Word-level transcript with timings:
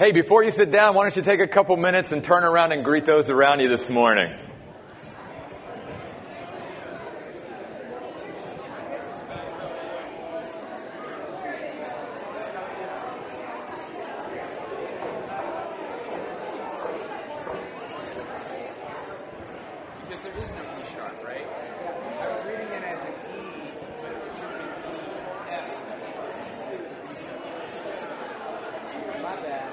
Hey, 0.00 0.12
before 0.12 0.42
you 0.42 0.50
sit 0.50 0.70
down, 0.70 0.94
why 0.94 1.04
don't 1.04 1.14
you 1.14 1.20
take 1.20 1.40
a 1.40 1.46
couple 1.46 1.76
minutes 1.76 2.10
and 2.10 2.24
turn 2.24 2.42
around 2.42 2.72
and 2.72 2.82
greet 2.82 3.04
those 3.04 3.28
around 3.28 3.60
you 3.60 3.68
this 3.68 3.90
morning? 3.90 4.34
Because 20.08 20.20
there 20.22 20.38
is 20.38 20.50
no 20.52 20.62
E 20.62 20.84
sharp, 20.94 21.22
right? 21.22 21.44
I 22.20 22.26
was 22.26 22.46
reading 22.46 22.68
it 22.68 22.82
as 22.82 23.04
an 23.04 23.12
E, 23.36 23.70
but 24.00 24.12
it 24.12 24.32
should 24.32 24.48
have 24.48 24.82
been 24.82 24.96
E 24.96 25.02
F. 25.50 25.66
My 29.22 29.36
bad. 29.42 29.66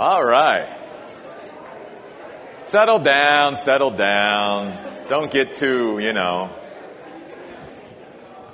All 0.00 0.24
right. 0.24 0.76
Settle 2.68 2.98
down, 2.98 3.56
settle 3.56 3.90
down. 3.90 5.06
Don't 5.08 5.30
get 5.30 5.56
too, 5.56 6.00
you 6.00 6.12
know. 6.12 6.54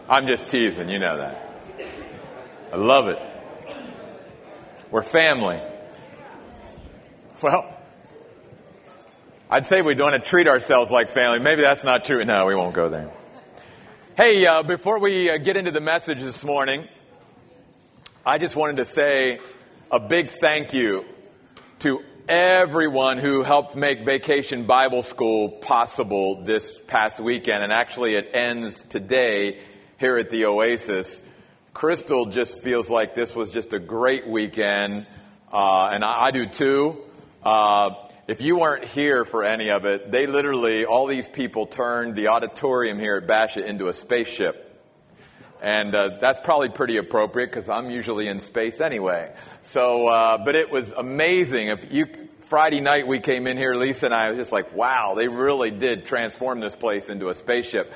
I'm 0.08 0.28
just 0.28 0.48
teasing, 0.48 0.88
you 0.88 1.00
know 1.00 1.16
that. 1.18 1.50
I 2.72 2.76
love 2.76 3.08
it. 3.08 3.18
We're 4.92 5.02
family. 5.02 5.60
Well, 7.42 7.76
I'd 9.50 9.66
say 9.66 9.82
we 9.82 9.96
want 9.96 10.14
to 10.14 10.20
treat 10.20 10.46
ourselves 10.46 10.92
like 10.92 11.10
family. 11.10 11.40
Maybe 11.40 11.62
that's 11.62 11.82
not 11.82 12.04
true. 12.04 12.24
No, 12.24 12.46
we 12.46 12.54
won't 12.54 12.76
go 12.76 12.88
there. 12.88 13.10
Hey, 14.16 14.46
uh, 14.46 14.62
before 14.62 15.00
we 15.00 15.28
uh, 15.28 15.38
get 15.38 15.56
into 15.56 15.72
the 15.72 15.80
message 15.80 16.20
this 16.20 16.44
morning, 16.44 16.86
I 18.24 18.38
just 18.38 18.54
wanted 18.54 18.76
to 18.76 18.84
say 18.84 19.40
a 19.90 19.98
big 19.98 20.30
thank 20.30 20.72
you 20.72 21.04
to 21.80 22.04
everyone 22.28 23.18
who 23.18 23.42
helped 23.42 23.76
make 23.76 24.04
Vacation 24.04 24.64
Bible 24.64 25.02
School 25.02 25.50
possible 25.50 26.44
this 26.44 26.80
past 26.86 27.20
weekend. 27.20 27.62
And 27.62 27.72
actually, 27.72 28.14
it 28.14 28.30
ends 28.32 28.82
today 28.82 29.58
here 29.98 30.16
at 30.16 30.30
the 30.30 30.46
Oasis. 30.46 31.20
Crystal 31.74 32.26
just 32.26 32.62
feels 32.62 32.88
like 32.88 33.14
this 33.14 33.36
was 33.36 33.50
just 33.50 33.72
a 33.72 33.78
great 33.78 34.26
weekend, 34.26 35.06
uh, 35.52 35.90
and 35.92 36.04
I, 36.04 36.26
I 36.26 36.30
do 36.30 36.46
too. 36.46 36.96
Uh, 37.42 37.90
if 38.26 38.40
you 38.40 38.56
weren't 38.56 38.84
here 38.84 39.24
for 39.24 39.44
any 39.44 39.70
of 39.70 39.84
it, 39.84 40.10
they 40.10 40.26
literally, 40.26 40.86
all 40.86 41.06
these 41.06 41.28
people 41.28 41.66
turned 41.66 42.14
the 42.14 42.28
auditorium 42.28 42.98
here 42.98 43.16
at 43.16 43.26
Basha 43.26 43.66
into 43.66 43.88
a 43.88 43.94
spaceship. 43.94 44.63
And 45.64 45.94
uh, 45.94 46.18
that's 46.20 46.38
probably 46.40 46.68
pretty 46.68 46.98
appropriate 46.98 47.46
because 47.46 47.70
I'm 47.70 47.88
usually 47.88 48.28
in 48.28 48.38
space 48.38 48.82
anyway. 48.82 49.32
So, 49.62 50.08
uh, 50.08 50.36
but 50.44 50.56
it 50.56 50.70
was 50.70 50.92
amazing. 50.92 51.68
If 51.68 51.90
you 51.90 52.06
Friday 52.40 52.82
night 52.82 53.06
we 53.06 53.18
came 53.18 53.46
in 53.46 53.56
here, 53.56 53.74
Lisa 53.74 54.04
and 54.04 54.14
I 54.14 54.28
was 54.28 54.38
just 54.38 54.52
like, 54.52 54.74
wow, 54.74 55.14
they 55.14 55.26
really 55.26 55.70
did 55.70 56.04
transform 56.04 56.60
this 56.60 56.76
place 56.76 57.08
into 57.08 57.30
a 57.30 57.34
spaceship. 57.34 57.90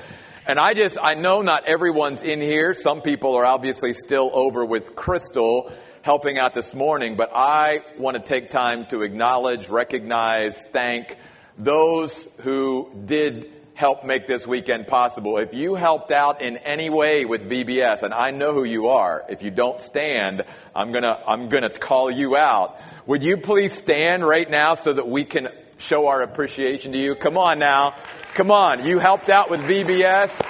And 0.47 0.59
I 0.59 0.73
just, 0.73 0.97
I 0.99 1.13
know 1.13 1.43
not 1.43 1.65
everyone's 1.65 2.23
in 2.23 2.41
here. 2.41 2.73
Some 2.73 3.03
people 3.03 3.35
are 3.35 3.45
obviously 3.45 3.93
still 3.93 4.31
over 4.33 4.65
with 4.65 4.95
Crystal 4.95 5.71
helping 6.01 6.39
out 6.39 6.55
this 6.55 6.73
morning, 6.73 7.17
but 7.17 7.29
I 7.35 7.83
want 7.99 8.17
to 8.17 8.23
take 8.23 8.49
time 8.49 8.87
to 8.87 9.03
acknowledge, 9.03 9.69
recognize, 9.69 10.63
thank 10.63 11.15
those 11.59 12.27
who 12.39 12.89
did 13.05 13.53
help 13.79 14.03
make 14.03 14.27
this 14.27 14.45
weekend 14.45 14.87
possible. 14.87 15.37
If 15.37 15.53
you 15.53 15.73
helped 15.75 16.11
out 16.11 16.41
in 16.41 16.57
any 16.57 16.89
way 16.89 17.23
with 17.23 17.49
VBS, 17.49 18.03
and 18.03 18.13
I 18.13 18.31
know 18.31 18.51
who 18.53 18.65
you 18.65 18.89
are, 18.89 19.23
if 19.29 19.41
you 19.41 19.51
don't 19.51 19.79
stand, 19.79 20.43
I'm 20.75 20.91
gonna, 20.91 21.17
I'm 21.25 21.47
gonna 21.47 21.69
call 21.69 22.11
you 22.11 22.35
out. 22.35 22.77
Would 23.05 23.23
you 23.23 23.37
please 23.37 23.71
stand 23.71 24.27
right 24.27 24.49
now 24.49 24.73
so 24.73 24.91
that 24.91 25.07
we 25.07 25.23
can 25.23 25.47
show 25.77 26.07
our 26.07 26.21
appreciation 26.21 26.91
to 26.91 26.97
you? 26.97 27.15
Come 27.15 27.37
on 27.37 27.57
now. 27.57 27.95
Come 28.33 28.51
on. 28.51 28.85
You 28.85 28.99
helped 28.99 29.29
out 29.29 29.49
with 29.49 29.61
VBS? 29.61 30.41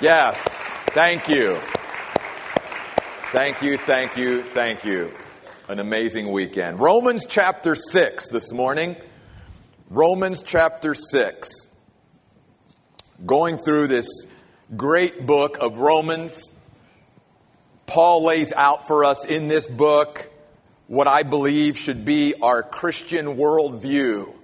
Yes. 0.00 0.42
Thank 0.94 1.28
you. 1.28 1.58
Thank 3.32 3.60
you, 3.60 3.76
thank 3.76 4.16
you, 4.16 4.42
thank 4.42 4.86
you. 4.86 5.12
An 5.68 5.80
amazing 5.80 6.32
weekend. 6.32 6.80
Romans 6.80 7.26
chapter 7.28 7.76
6 7.76 8.28
this 8.28 8.52
morning. 8.52 8.96
Romans 9.90 10.42
chapter 10.42 10.94
6 10.94 11.68
going 13.24 13.56
through 13.58 13.86
this 13.86 14.08
great 14.76 15.26
book 15.26 15.58
of 15.60 15.78
Romans. 15.78 16.50
Paul 17.86 18.24
lays 18.24 18.52
out 18.52 18.86
for 18.88 19.04
us 19.04 19.24
in 19.24 19.48
this 19.48 19.68
book 19.68 20.28
what 20.88 21.06
I 21.06 21.22
believe 21.22 21.78
should 21.78 22.04
be 22.04 22.34
our 22.42 22.62
Christian 22.62 23.36
worldview. 23.36 24.34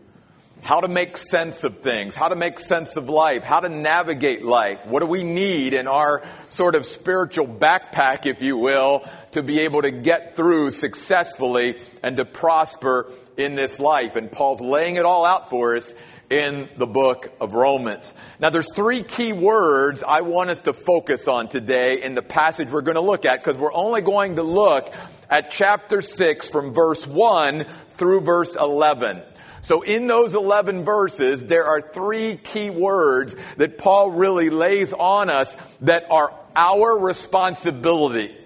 How 0.63 0.81
to 0.81 0.89
make 0.89 1.17
sense 1.17 1.63
of 1.63 1.81
things, 1.81 2.17
how 2.17 2.29
to 2.29 2.37
make 2.37 2.59
sense 2.59 2.97
of 2.97 3.09
life, 3.09 3.45
how 3.45 3.61
to 3.61 3.69
navigate 3.69 4.45
life. 4.45 4.85
What 4.87 5.01
do 5.01 5.07
we 5.07 5.23
need 5.23 5.73
in 5.73 5.87
our 5.87 6.27
sort 6.49 6.75
of 6.75 6.85
spiritual 6.85 7.47
backpack, 7.47 8.27
if 8.27 8.43
you 8.43 8.57
will, 8.57 9.09
to 9.33 9.43
be 9.43 9.61
able 9.61 9.83
to 9.83 9.93
get 9.93 10.35
through 10.35 10.73
successfully 10.73 11.79
and 12.03 12.17
to 12.17 12.25
prosper 12.25 13.11
in 13.37 13.55
this 13.55 13.79
life? 13.79 14.17
And 14.17 14.33
Paul's 14.33 14.61
laying 14.61 14.97
it 14.97 15.05
all 15.05 15.25
out 15.25 15.49
for 15.49 15.77
us 15.77 15.95
in 16.31 16.69
the 16.77 16.87
book 16.87 17.33
of 17.41 17.55
Romans. 17.55 18.13
Now 18.39 18.51
there's 18.51 18.73
three 18.75 19.03
key 19.03 19.33
words 19.33 20.03
I 20.07 20.21
want 20.21 20.51
us 20.51 20.61
to 20.61 20.73
focus 20.73 21.27
on 21.29 21.49
today 21.49 22.03
in 22.03 22.15
the 22.15 22.23
passage 22.23 22.71
we're 22.71 22.83
going 22.83 22.97
to 22.97 23.01
look 23.01 23.25
at 23.25 23.43
because 23.43 23.57
we're 23.57 23.73
only 23.73 24.03
going 24.03 24.37
to 24.37 24.43
look 24.43 24.93
at 25.31 25.51
chapter 25.51 26.03
6 26.03 26.49
from 26.51 26.73
verse 26.73 27.07
1 27.07 27.67
through 27.89 28.21
verse 28.21 28.57
11. 28.57 29.23
So 29.63 29.83
in 29.83 30.07
those 30.07 30.35
11 30.35 30.85
verses, 30.85 31.47
there 31.47 31.65
are 31.65 31.81
three 31.81 32.37
key 32.37 32.71
words 32.71 33.35
that 33.57 33.79
Paul 33.79 34.13
really 34.13 34.51
lays 34.51 34.93
on 34.93 35.31
us 35.31 35.57
that 35.81 36.05
are 36.11 36.33
our 36.55 36.99
responsibility. 36.99 38.37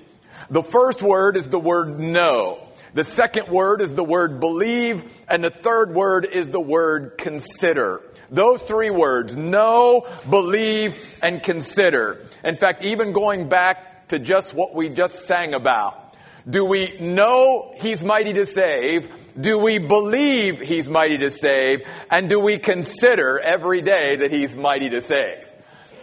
The 0.51 0.63
first 0.63 1.03
word 1.03 1.37
is 1.37 1.49
the 1.49 1.59
word 1.59 1.99
know. 1.99 2.67
The 2.95 3.05
second 3.05 3.49
word 3.49 3.81
is 3.81 3.95
the 3.95 4.05
word 4.05 4.39
believe, 4.39 5.03
and 5.29 5.43
the 5.43 5.51
third 5.51 5.95
word 5.95 6.27
is 6.27 6.51
the 6.51 6.61
word 6.61 7.17
consider. 7.17 8.03
Those 8.31 8.63
three 8.63 8.91
words, 8.91 9.35
know, 9.35 10.07
believe, 10.29 10.97
and 11.23 11.43
consider. 11.43 12.27
In 12.45 12.57
fact, 12.57 12.83
even 12.83 13.13
going 13.13 13.49
back 13.49 14.09
to 14.09 14.19
just 14.19 14.53
what 14.53 14.75
we 14.75 14.91
just 14.91 15.27
sang 15.27 15.55
about. 15.55 16.15
Do 16.49 16.65
we 16.65 16.99
know 16.99 17.73
He's 17.77 18.03
mighty 18.03 18.33
to 18.35 18.47
save? 18.47 19.09
Do 19.41 19.59
we 19.59 19.79
believe 19.79 20.61
He's 20.61 20.89
mighty 20.89 21.19
to 21.19 21.31
save? 21.31 21.87
And 22.11 22.29
do 22.29 22.41
we 22.41 22.59
consider 22.59 23.41
every 23.41 23.81
day 23.81 24.17
that 24.17 24.31
He's 24.31 24.55
mighty 24.55 24.91
to 24.91 25.01
save? 25.01 25.51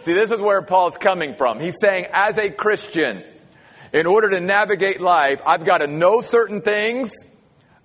See, 0.02 0.14
this 0.14 0.32
is 0.32 0.40
where 0.40 0.62
Paul's 0.62 0.96
coming 0.96 1.34
from. 1.34 1.60
He's 1.60 1.78
saying, 1.78 2.06
as 2.12 2.38
a 2.38 2.50
Christian, 2.50 3.22
in 3.92 4.06
order 4.06 4.30
to 4.30 4.40
navigate 4.40 5.00
life, 5.00 5.40
I've 5.44 5.64
got 5.64 5.78
to 5.78 5.86
know 5.86 6.20
certain 6.20 6.60
things, 6.62 7.14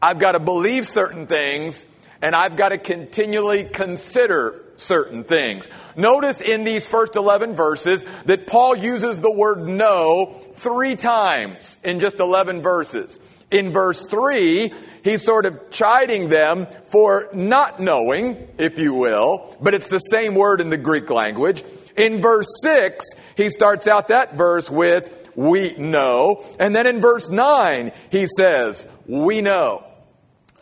I've 0.01 0.19
got 0.19 0.33
to 0.33 0.39
believe 0.39 0.87
certain 0.87 1.27
things, 1.27 1.85
and 2.21 2.35
I've 2.35 2.55
got 2.55 2.69
to 2.69 2.77
continually 2.77 3.65
consider 3.65 4.61
certain 4.77 5.23
things. 5.23 5.67
Notice 5.95 6.41
in 6.41 6.63
these 6.63 6.87
first 6.87 7.15
11 7.15 7.55
verses 7.55 8.05
that 8.25 8.47
Paul 8.47 8.75
uses 8.75 9.21
the 9.21 9.31
word 9.31 9.67
know 9.67 10.33
three 10.53 10.95
times 10.95 11.77
in 11.83 11.99
just 11.99 12.19
11 12.19 12.61
verses. 12.61 13.19
In 13.51 13.69
verse 13.69 14.05
3, 14.07 14.73
he's 15.03 15.23
sort 15.23 15.45
of 15.45 15.69
chiding 15.69 16.29
them 16.29 16.67
for 16.87 17.29
not 17.33 17.79
knowing, 17.79 18.47
if 18.57 18.77
you 18.77 18.95
will, 18.95 19.55
but 19.61 19.73
it's 19.73 19.89
the 19.89 19.99
same 19.99 20.35
word 20.35 20.61
in 20.61 20.69
the 20.69 20.77
Greek 20.77 21.09
language. 21.09 21.63
In 21.95 22.17
verse 22.17 22.47
6, 22.61 23.05
he 23.37 23.49
starts 23.49 23.87
out 23.87 24.09
that 24.09 24.35
verse 24.35 24.69
with, 24.69 25.24
we 25.35 25.75
know. 25.75 26.43
And 26.59 26.75
then 26.75 26.87
in 26.87 26.99
verse 26.99 27.29
9, 27.29 27.91
he 28.11 28.27
says, 28.27 28.85
we 29.07 29.41
know. 29.41 29.83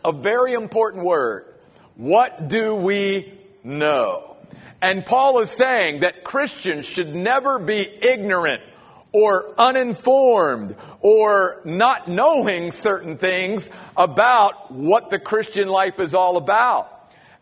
A 0.04 0.12
very 0.12 0.52
important 0.52 1.04
word. 1.04 1.46
What 1.96 2.48
do 2.48 2.74
we 2.74 3.32
know? 3.62 4.36
And 4.82 5.06
Paul 5.06 5.40
is 5.40 5.50
saying 5.50 6.00
that 6.00 6.24
Christians 6.24 6.84
should 6.84 7.14
never 7.14 7.58
be 7.58 7.88
ignorant 8.02 8.62
or 9.12 9.54
uninformed 9.56 10.76
or 11.00 11.62
not 11.64 12.08
knowing 12.08 12.72
certain 12.72 13.16
things 13.16 13.70
about 13.96 14.72
what 14.72 15.08
the 15.08 15.18
Christian 15.18 15.68
life 15.68 16.00
is 16.00 16.14
all 16.14 16.36
about. 16.36 16.90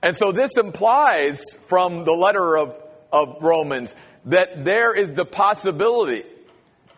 And 0.02 0.14
so 0.16 0.32
this 0.32 0.56
implies 0.56 1.42
from 1.66 2.04
the 2.04 2.12
letter 2.12 2.58
of, 2.58 2.78
of 3.10 3.42
Romans 3.42 3.94
that 4.26 4.64
there 4.64 4.94
is 4.94 5.14
the 5.14 5.24
possibility 5.24 6.24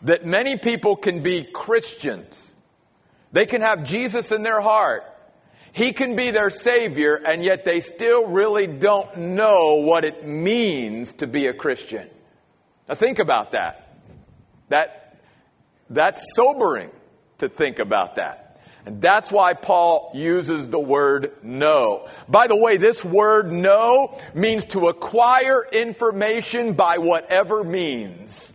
that 0.04 0.24
many 0.24 0.56
people 0.56 0.96
can 0.96 1.22
be 1.22 1.42
Christians. 1.42 2.54
They 3.32 3.46
can 3.46 3.62
have 3.62 3.84
Jesus 3.84 4.30
in 4.30 4.42
their 4.42 4.60
heart. 4.60 5.04
He 5.72 5.92
can 5.92 6.14
be 6.14 6.30
their 6.30 6.50
Savior, 6.50 7.16
and 7.16 7.42
yet 7.42 7.64
they 7.64 7.80
still 7.80 8.28
really 8.28 8.68
don't 8.68 9.16
know 9.16 9.82
what 9.84 10.04
it 10.04 10.24
means 10.24 11.14
to 11.14 11.26
be 11.26 11.48
a 11.48 11.52
Christian. 11.52 12.08
Now 12.88 12.94
think 12.94 13.18
about 13.18 13.52
that. 13.52 13.98
That, 14.68 15.18
that's 15.90 16.34
sobering 16.36 16.90
to 17.38 17.48
think 17.48 17.80
about 17.80 18.14
that. 18.16 18.60
And 18.86 19.00
that's 19.00 19.32
why 19.32 19.54
Paul 19.54 20.12
uses 20.14 20.68
the 20.68 20.78
word 20.78 21.32
know. 21.42 22.08
By 22.28 22.46
the 22.46 22.56
way, 22.56 22.76
this 22.76 23.04
word 23.04 23.50
know 23.50 24.20
means 24.34 24.66
to 24.66 24.88
acquire 24.88 25.64
information 25.72 26.74
by 26.74 26.98
whatever 26.98 27.64
means. 27.64 28.52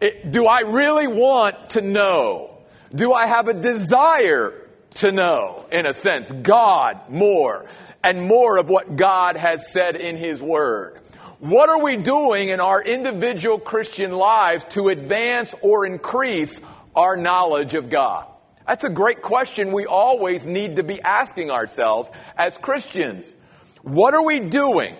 It, 0.00 0.30
do 0.30 0.46
I 0.46 0.60
really 0.60 1.08
want 1.08 1.70
to 1.70 1.82
know? 1.82 2.58
Do 2.94 3.12
I 3.12 3.26
have 3.26 3.48
a 3.48 3.54
desire 3.54 4.54
to 4.94 5.12
know, 5.12 5.66
in 5.70 5.86
a 5.86 5.94
sense, 5.94 6.30
God 6.30 7.10
more 7.10 7.66
and 8.02 8.22
more 8.22 8.58
of 8.58 8.68
what 8.68 8.96
God 8.96 9.36
has 9.36 9.70
said 9.72 9.96
in 9.96 10.16
His 10.16 10.40
Word? 10.40 11.00
What 11.40 11.68
are 11.68 11.82
we 11.82 11.96
doing 11.96 12.48
in 12.48 12.60
our 12.60 12.82
individual 12.82 13.58
Christian 13.58 14.12
lives 14.12 14.64
to 14.70 14.88
advance 14.88 15.54
or 15.62 15.86
increase 15.86 16.60
our 16.96 17.16
knowledge 17.16 17.74
of 17.74 17.90
God? 17.90 18.26
That's 18.66 18.84
a 18.84 18.90
great 18.90 19.22
question 19.22 19.72
we 19.72 19.86
always 19.86 20.46
need 20.46 20.76
to 20.76 20.82
be 20.82 21.00
asking 21.00 21.50
ourselves 21.50 22.10
as 22.36 22.58
Christians. 22.58 23.34
What 23.82 24.14
are 24.14 24.24
we 24.24 24.40
doing 24.40 24.96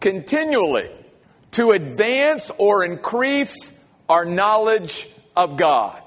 continually 0.00 0.90
to 1.52 1.72
advance 1.72 2.50
or 2.56 2.84
increase 2.84 3.72
our 4.08 4.24
knowledge 4.24 5.08
of 5.36 5.56
God? 5.56 6.02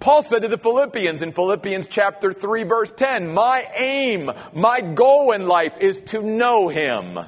Paul 0.00 0.22
said 0.22 0.42
to 0.42 0.48
the 0.48 0.58
Philippians 0.58 1.22
in 1.22 1.32
Philippians 1.32 1.86
chapter 1.86 2.32
3 2.32 2.64
verse 2.64 2.92
10, 2.92 3.32
my 3.32 3.66
aim, 3.76 4.30
my 4.52 4.80
goal 4.80 5.32
in 5.32 5.46
life 5.46 5.76
is 5.78 6.00
to 6.06 6.22
know 6.22 6.68
Him 6.68 7.18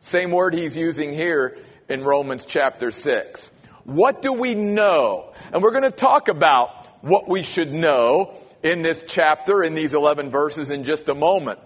same 0.00 0.30
word 0.30 0.54
he's 0.54 0.76
using 0.76 1.12
here 1.12 1.58
in 1.88 2.02
Romans 2.04 2.46
chapter 2.46 2.92
6. 2.92 3.50
What 3.84 4.22
do 4.22 4.32
we 4.32 4.54
know? 4.54 5.32
And 5.52 5.62
we're 5.62 5.72
going 5.72 5.82
to 5.82 5.90
talk 5.90 6.28
about 6.28 6.86
what 7.02 7.28
we 7.28 7.42
should 7.42 7.72
know 7.72 8.34
in 8.62 8.82
this 8.82 9.04
chapter, 9.06 9.62
in 9.62 9.74
these 9.74 9.94
11 9.94 10.30
verses, 10.30 10.70
in 10.70 10.84
just 10.84 11.08
a 11.08 11.14
moment. 11.14 11.58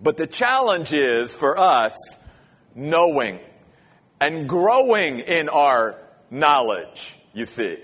But 0.00 0.16
the 0.16 0.26
challenge 0.26 0.92
is 0.92 1.34
for 1.34 1.58
us 1.58 1.96
knowing 2.74 3.38
and 4.20 4.48
growing 4.48 5.20
in 5.20 5.48
our 5.48 5.96
knowledge, 6.30 7.16
you 7.32 7.46
see. 7.46 7.78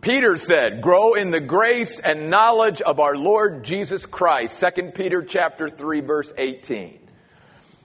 Peter 0.00 0.38
said, 0.38 0.80
grow 0.80 1.14
in 1.14 1.30
the 1.30 1.40
grace 1.40 1.98
and 1.98 2.30
knowledge 2.30 2.80
of 2.80 3.00
our 3.00 3.16
Lord 3.16 3.64
Jesus 3.64 4.06
Christ. 4.06 4.62
2 4.76 4.92
Peter 4.94 5.22
chapter 5.22 5.68
3 5.68 6.00
verse 6.00 6.32
18. 6.36 6.98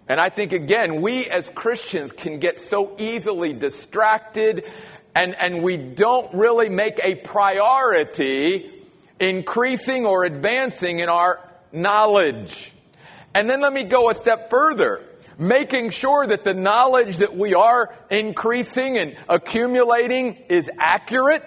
And 0.07 0.19
I 0.19 0.29
think 0.29 0.53
again, 0.53 1.01
we 1.01 1.25
as 1.25 1.49
Christians 1.49 2.11
can 2.11 2.39
get 2.39 2.59
so 2.59 2.95
easily 2.97 3.51
distracted 3.53 4.63
and, 5.13 5.35
and 5.35 5.61
we 5.61 5.77
don't 5.77 6.33
really 6.33 6.69
make 6.69 6.99
a 7.03 7.15
priority 7.15 8.71
increasing 9.19 10.05
or 10.05 10.23
advancing 10.23 10.99
in 10.99 11.09
our 11.09 11.41
knowledge. 11.71 12.71
And 13.33 13.49
then 13.49 13.61
let 13.61 13.73
me 13.73 13.83
go 13.83 14.09
a 14.09 14.15
step 14.15 14.49
further. 14.49 15.03
Making 15.37 15.89
sure 15.89 16.25
that 16.27 16.43
the 16.43 16.53
knowledge 16.53 17.17
that 17.17 17.35
we 17.35 17.53
are 17.53 17.93
increasing 18.09 18.97
and 18.97 19.15
accumulating 19.27 20.37
is 20.49 20.69
accurate, 20.77 21.43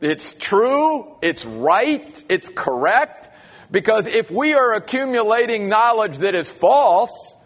it's 0.00 0.32
true, 0.32 1.16
it's 1.22 1.44
right, 1.44 2.24
it's 2.28 2.50
correct. 2.54 3.28
Because 3.70 4.06
if 4.06 4.30
we 4.30 4.54
are 4.54 4.74
accumulating 4.74 5.68
knowledge 5.68 6.18
that 6.18 6.34
is 6.34 6.50
false, 6.50 7.36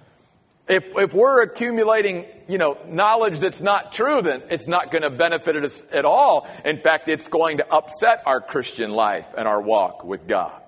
if, 0.66 0.86
if 0.96 1.12
we're 1.12 1.42
accumulating, 1.42 2.24
you 2.48 2.56
know, 2.56 2.78
knowledge 2.88 3.38
that's 3.38 3.60
not 3.60 3.92
true, 3.92 4.22
then 4.22 4.42
it's 4.50 4.66
not 4.66 4.90
going 4.90 5.02
to 5.02 5.10
benefit 5.10 5.62
us 5.62 5.84
at 5.92 6.06
all. 6.06 6.48
In 6.64 6.78
fact, 6.78 7.08
it's 7.08 7.28
going 7.28 7.58
to 7.58 7.70
upset 7.70 8.22
our 8.24 8.40
Christian 8.40 8.90
life 8.90 9.26
and 9.36 9.46
our 9.46 9.60
walk 9.60 10.04
with 10.04 10.26
God. 10.26 10.63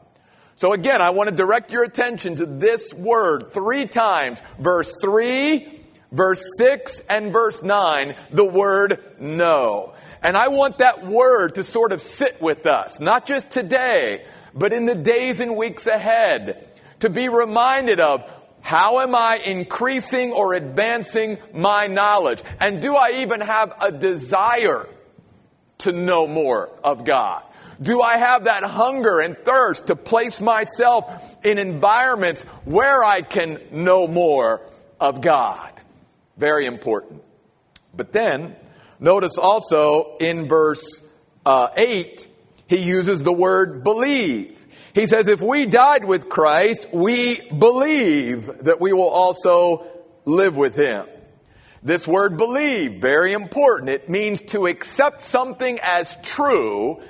So 0.56 0.73
again, 0.73 1.03
I 1.03 1.11
want 1.11 1.29
to 1.29 1.37
direct 1.37 1.70
your 1.70 1.85
attention 1.85 2.37
to 2.37 2.47
this 2.47 2.94
word 2.94 3.53
three 3.53 3.85
times. 3.85 4.41
Verse 4.58 4.97
3, 5.03 5.69
verse 6.11 6.43
6, 6.56 7.00
and 7.11 7.31
verse 7.31 7.62
9, 7.62 8.17
the 8.32 8.47
word 8.47 9.20
know. 9.20 9.94
And 10.23 10.35
I 10.35 10.49
want 10.49 10.79
that 10.79 11.06
word 11.06 11.56
to 11.56 11.62
sort 11.62 11.93
of 11.93 12.00
sit 12.00 12.41
with 12.41 12.64
us, 12.64 13.00
not 13.00 13.26
just 13.26 13.50
today, 13.50 14.25
but 14.55 14.73
in 14.73 14.87
the 14.87 14.94
days 14.94 15.41
and 15.41 15.56
weeks 15.56 15.87
ahead, 15.87 16.67
to 17.00 17.11
be 17.11 17.29
reminded 17.29 18.00
of 18.00 18.25
how 18.62 19.00
am 19.00 19.14
I 19.14 19.37
increasing 19.37 20.32
or 20.32 20.55
advancing 20.55 21.37
my 21.53 21.87
knowledge? 21.87 22.43
And 22.58 22.81
do 22.81 22.97
I 22.97 23.20
even 23.20 23.43
have 23.43 23.75
a 23.79 23.93
desire 23.93 24.88
to 25.79 25.93
know 25.93 26.26
more 26.26 26.70
of 26.82 27.05
God? 27.05 27.43
Do 27.81 28.00
I 28.00 28.17
have 28.17 28.44
that 28.44 28.62
hunger 28.62 29.20
and 29.20 29.37
thirst 29.37 29.88
to 29.88 29.96
place 29.96 30.40
myself 30.40 31.37
in 31.44 31.58
environments 31.58 32.43
where 32.64 33.05
I 33.05 33.23
can 33.23 33.61
know 33.70 34.08
more 34.08 34.62
of 35.00 35.20
God? 35.20 35.73
Very 36.37 36.67
important. 36.67 37.23
But 37.94 38.12
then, 38.12 38.56
notice 38.99 39.38
also 39.38 40.17
in 40.19 40.46
verse 40.46 41.02
uh, 41.44 41.69
8, 41.76 42.28
he 42.69 42.78
uses 42.78 43.23
the 43.23 43.32
word 43.32 43.84
believe. 43.84 44.56
He 44.94 45.06
says, 45.06 45.29
if 45.29 45.43
we 45.43 45.67
died 45.67 46.05
with 46.05 46.29
Christ, 46.29 46.88
we 46.93 47.40
believe 47.50 48.46
that 48.64 48.81
we 48.81 48.93
will 48.93 49.08
also 49.08 49.87
live 50.25 50.56
with 50.56 50.75
him. 50.75 51.06
This 51.82 52.08
word 52.08 52.37
believe, 52.37 52.94
very 52.94 53.32
important. 53.32 53.90
It 53.90 54.08
means 54.08 54.40
to 54.43 54.67
accept 54.67 55.22
something 55.22 55.79
as 55.82 56.17
true, 56.22 57.00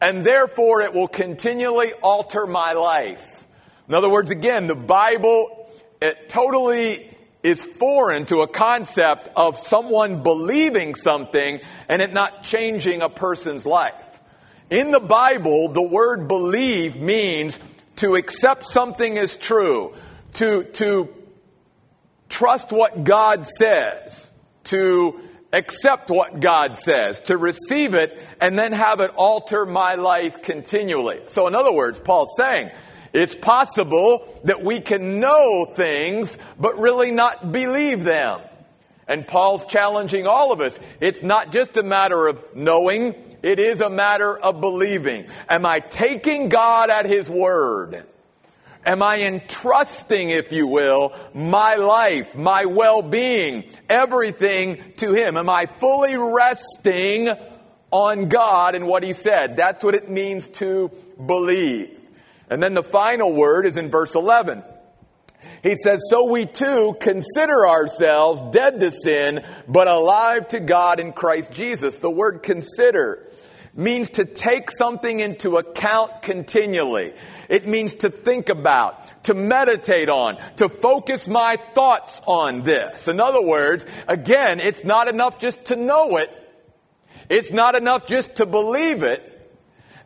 and 0.00 0.24
therefore 0.24 0.82
it 0.82 0.92
will 0.92 1.08
continually 1.08 1.92
alter 2.02 2.46
my 2.46 2.72
life. 2.72 3.46
In 3.88 3.94
other 3.94 4.08
words, 4.08 4.30
again, 4.30 4.66
the 4.66 4.74
Bible, 4.74 5.70
it 6.00 6.28
totally 6.28 7.16
is 7.42 7.64
foreign 7.64 8.24
to 8.26 8.42
a 8.42 8.48
concept 8.48 9.28
of 9.36 9.56
someone 9.56 10.22
believing 10.22 10.94
something 10.94 11.60
and 11.88 12.02
it 12.02 12.12
not 12.12 12.42
changing 12.42 13.02
a 13.02 13.08
person's 13.08 13.64
life. 13.64 14.20
In 14.68 14.90
the 14.90 15.00
Bible, 15.00 15.68
the 15.68 15.82
word 15.82 16.26
believe 16.26 16.96
means 16.96 17.58
to 17.96 18.16
accept 18.16 18.66
something 18.66 19.16
as 19.16 19.36
true, 19.36 19.94
to, 20.34 20.64
to 20.64 21.08
trust 22.28 22.72
what 22.72 23.04
God 23.04 23.46
says, 23.46 24.28
to 24.64 25.20
accept 25.52 26.10
what 26.10 26.40
God 26.40 26.76
says, 26.76 27.20
to 27.20 27.36
receive 27.36 27.94
it, 27.94 28.18
and 28.40 28.58
then 28.58 28.72
have 28.72 29.00
it 29.00 29.10
alter 29.16 29.66
my 29.66 29.94
life 29.94 30.42
continually. 30.42 31.20
So, 31.28 31.46
in 31.46 31.54
other 31.54 31.72
words, 31.72 32.00
Paul's 32.00 32.36
saying, 32.36 32.70
it's 33.12 33.34
possible 33.34 34.28
that 34.44 34.62
we 34.62 34.80
can 34.80 35.20
know 35.20 35.64
things, 35.64 36.36
but 36.58 36.78
really 36.78 37.12
not 37.12 37.50
believe 37.52 38.04
them. 38.04 38.40
And 39.08 39.26
Paul's 39.26 39.64
challenging 39.64 40.26
all 40.26 40.52
of 40.52 40.60
us. 40.60 40.78
It's 41.00 41.22
not 41.22 41.52
just 41.52 41.76
a 41.76 41.82
matter 41.82 42.26
of 42.26 42.42
knowing, 42.54 43.14
it 43.42 43.58
is 43.58 43.80
a 43.80 43.88
matter 43.88 44.36
of 44.36 44.60
believing. 44.60 45.26
Am 45.48 45.64
I 45.64 45.80
taking 45.80 46.48
God 46.48 46.90
at 46.90 47.06
His 47.06 47.30
word? 47.30 48.04
Am 48.86 49.02
I 49.02 49.22
entrusting, 49.22 50.30
if 50.30 50.52
you 50.52 50.68
will, 50.68 51.12
my 51.34 51.74
life, 51.74 52.36
my 52.36 52.66
well-being, 52.66 53.64
everything 53.88 54.80
to 54.98 55.12
Him? 55.12 55.36
Am 55.36 55.50
I 55.50 55.66
fully 55.66 56.16
resting 56.16 57.28
on 57.90 58.28
God 58.28 58.76
and 58.76 58.86
what 58.86 59.02
He 59.02 59.12
said? 59.12 59.56
That's 59.56 59.82
what 59.82 59.96
it 59.96 60.08
means 60.08 60.46
to 60.48 60.92
believe. 61.24 61.98
And 62.48 62.62
then 62.62 62.74
the 62.74 62.84
final 62.84 63.32
word 63.34 63.66
is 63.66 63.76
in 63.76 63.88
verse 63.88 64.14
11. 64.14 64.62
He 65.64 65.74
says, 65.76 66.00
So 66.08 66.30
we 66.30 66.46
too 66.46 66.96
consider 67.00 67.66
ourselves 67.66 68.40
dead 68.52 68.78
to 68.78 68.92
sin, 68.92 69.44
but 69.66 69.88
alive 69.88 70.46
to 70.48 70.60
God 70.60 71.00
in 71.00 71.12
Christ 71.12 71.50
Jesus. 71.52 71.98
The 71.98 72.10
word 72.10 72.44
consider 72.44 73.26
means 73.76 74.10
to 74.10 74.24
take 74.24 74.70
something 74.70 75.20
into 75.20 75.58
account 75.58 76.22
continually. 76.22 77.12
It 77.48 77.68
means 77.68 77.94
to 77.96 78.10
think 78.10 78.48
about, 78.48 79.24
to 79.24 79.34
meditate 79.34 80.08
on, 80.08 80.38
to 80.56 80.68
focus 80.68 81.28
my 81.28 81.56
thoughts 81.74 82.20
on 82.26 82.62
this. 82.62 83.06
In 83.06 83.20
other 83.20 83.42
words, 83.42 83.84
again, 84.08 84.60
it's 84.60 84.82
not 84.82 85.08
enough 85.08 85.38
just 85.38 85.66
to 85.66 85.76
know 85.76 86.16
it. 86.16 86.30
It's 87.28 87.50
not 87.50 87.74
enough 87.74 88.06
just 88.06 88.36
to 88.36 88.46
believe 88.46 89.02
it. 89.02 89.32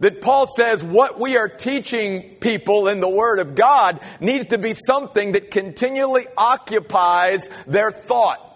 That 0.01 0.23
Paul 0.23 0.47
says 0.47 0.83
what 0.83 1.21
we 1.21 1.37
are 1.37 1.49
teaching 1.49 2.37
people 2.41 2.89
in 2.89 3.01
the 3.01 3.09
Word 3.09 3.39
of 3.39 3.55
God 3.55 4.01
needs 4.19 4.47
to 4.47 4.59
be 4.59 4.73
something 4.73 5.33
that 5.33 5.51
continually 5.51 6.27
occupies 6.39 7.51
their 7.67 7.93
thoughts. 7.93 8.50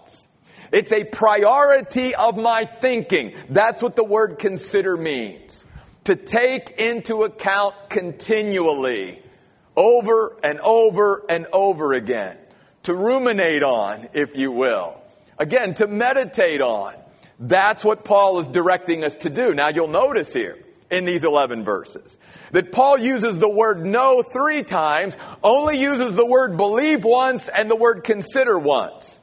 It's 0.75 0.91
a 0.91 1.05
priority 1.05 2.13
of 2.15 2.35
my 2.35 2.65
thinking. 2.65 3.33
That's 3.47 3.81
what 3.81 3.95
the 3.95 4.03
word 4.03 4.39
consider 4.39 4.97
means. 4.97 5.63
To 6.03 6.17
take 6.17 6.71
into 6.71 7.23
account 7.23 7.75
continually, 7.87 9.23
over 9.77 10.35
and 10.43 10.59
over 10.59 11.23
and 11.29 11.47
over 11.53 11.93
again. 11.93 12.37
To 12.83 12.93
ruminate 12.93 13.63
on, 13.63 14.09
if 14.11 14.35
you 14.35 14.51
will. 14.51 15.01
Again, 15.39 15.75
to 15.75 15.87
meditate 15.87 16.59
on. 16.59 16.95
That's 17.39 17.85
what 17.85 18.03
Paul 18.03 18.39
is 18.39 18.47
directing 18.47 19.05
us 19.05 19.15
to 19.15 19.29
do. 19.29 19.53
Now 19.53 19.69
you'll 19.69 19.87
notice 19.87 20.33
here 20.33 20.59
in 20.91 21.05
these 21.05 21.23
11 21.23 21.63
verses 21.63 22.19
that 22.51 22.73
Paul 22.73 22.97
uses 22.97 23.39
the 23.39 23.47
word 23.47 23.85
know 23.85 24.21
three 24.23 24.63
times, 24.63 25.15
only 25.41 25.79
uses 25.79 26.15
the 26.15 26.25
word 26.25 26.57
believe 26.57 27.05
once 27.05 27.47
and 27.47 27.71
the 27.71 27.77
word 27.77 28.03
consider 28.03 28.59
once. 28.59 29.14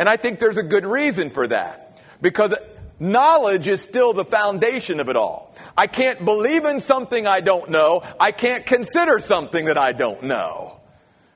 And 0.00 0.08
I 0.08 0.16
think 0.16 0.38
there's 0.38 0.56
a 0.56 0.62
good 0.62 0.86
reason 0.86 1.28
for 1.28 1.46
that 1.46 2.00
because 2.22 2.54
knowledge 2.98 3.68
is 3.68 3.82
still 3.82 4.14
the 4.14 4.24
foundation 4.24 4.98
of 4.98 5.10
it 5.10 5.14
all. 5.14 5.54
I 5.76 5.88
can't 5.88 6.24
believe 6.24 6.64
in 6.64 6.80
something 6.80 7.26
I 7.26 7.40
don't 7.40 7.68
know. 7.68 8.02
I 8.18 8.32
can't 8.32 8.64
consider 8.64 9.20
something 9.20 9.66
that 9.66 9.76
I 9.76 9.92
don't 9.92 10.22
know. 10.22 10.80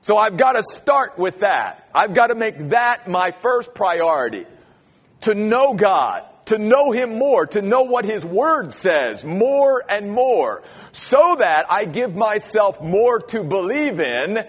So 0.01 0.17
I've 0.17 0.35
got 0.35 0.53
to 0.53 0.63
start 0.63 1.19
with 1.19 1.41
that. 1.41 1.87
I've 1.93 2.15
got 2.15 2.27
to 2.27 2.35
make 2.35 2.57
that 2.69 3.07
my 3.07 3.29
first 3.29 3.75
priority 3.75 4.47
to 5.21 5.35
know 5.35 5.75
God, 5.75 6.23
to 6.45 6.57
know 6.57 6.91
Him 6.91 7.19
more, 7.19 7.45
to 7.45 7.61
know 7.61 7.83
what 7.83 8.03
His 8.03 8.25
Word 8.25 8.73
says 8.73 9.23
more 9.23 9.83
and 9.87 10.09
more, 10.09 10.63
so 10.91 11.35
that 11.37 11.71
I 11.71 11.85
give 11.85 12.15
myself 12.15 12.81
more 12.81 13.19
to 13.19 13.43
believe 13.43 13.99
in 13.99 14.43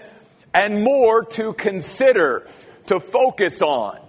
and 0.55 0.83
more 0.83 1.23
to 1.23 1.53
consider, 1.53 2.47
to 2.87 2.99
focus 2.99 3.61
on. 3.61 4.06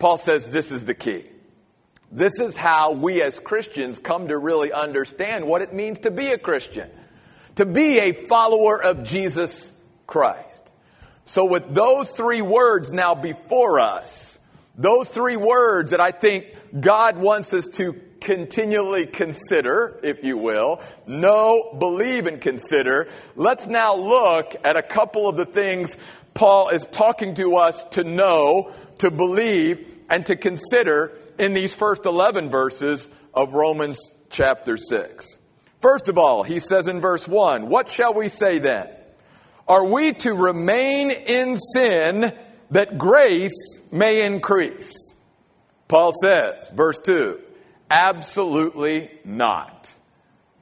Paul 0.00 0.16
says 0.16 0.50
this 0.50 0.72
is 0.72 0.86
the 0.86 0.94
key. 0.94 1.26
This 2.10 2.40
is 2.40 2.56
how 2.56 2.92
we 2.92 3.22
as 3.22 3.38
Christians 3.38 4.00
come 4.00 4.28
to 4.28 4.38
really 4.38 4.72
understand 4.72 5.46
what 5.46 5.62
it 5.62 5.72
means 5.72 6.00
to 6.00 6.10
be 6.10 6.32
a 6.32 6.38
Christian, 6.38 6.90
to 7.54 7.66
be 7.66 8.00
a 8.00 8.12
follower 8.12 8.82
of 8.82 9.04
Jesus 9.04 9.72
Christ. 10.08 10.72
So, 11.26 11.44
with 11.44 11.72
those 11.72 12.10
three 12.10 12.42
words 12.42 12.90
now 12.90 13.14
before 13.14 13.78
us, 13.78 14.40
those 14.76 15.10
three 15.10 15.36
words 15.36 15.92
that 15.92 16.00
I 16.00 16.10
think 16.10 16.46
God 16.80 17.16
wants 17.16 17.52
us 17.52 17.68
to 17.74 17.92
continually 18.20 19.06
consider, 19.06 20.00
if 20.02 20.24
you 20.24 20.36
will, 20.36 20.80
know, 21.06 21.76
believe, 21.78 22.26
and 22.26 22.40
consider, 22.40 23.08
let's 23.36 23.66
now 23.66 23.94
look 23.94 24.56
at 24.64 24.76
a 24.76 24.82
couple 24.82 25.28
of 25.28 25.36
the 25.36 25.46
things 25.46 25.96
Paul 26.34 26.70
is 26.70 26.86
talking 26.86 27.34
to 27.36 27.56
us 27.56 27.84
to 27.90 28.04
know, 28.04 28.72
to 29.00 29.10
believe, 29.10 29.86
and 30.08 30.24
to 30.26 30.36
consider 30.36 31.16
in 31.38 31.52
these 31.52 31.74
first 31.74 32.06
11 32.06 32.48
verses 32.48 33.08
of 33.34 33.54
Romans 33.54 34.10
chapter 34.30 34.76
6. 34.76 35.26
First 35.80 36.08
of 36.08 36.18
all, 36.18 36.42
he 36.42 36.60
says 36.60 36.88
in 36.88 37.00
verse 37.00 37.26
1, 37.26 37.68
What 37.68 37.88
shall 37.88 38.14
we 38.14 38.28
say 38.28 38.58
then? 38.58 38.88
Are 39.68 39.84
we 39.84 40.12
to 40.14 40.34
remain 40.34 41.10
in 41.10 41.56
sin 41.56 42.32
that 42.70 42.98
grace 42.98 43.82
may 43.92 44.26
increase? 44.26 44.92
Paul 45.86 46.12
says, 46.12 46.72
verse 46.74 47.00
2, 47.00 47.40
absolutely 47.90 49.10
not. 49.24 49.92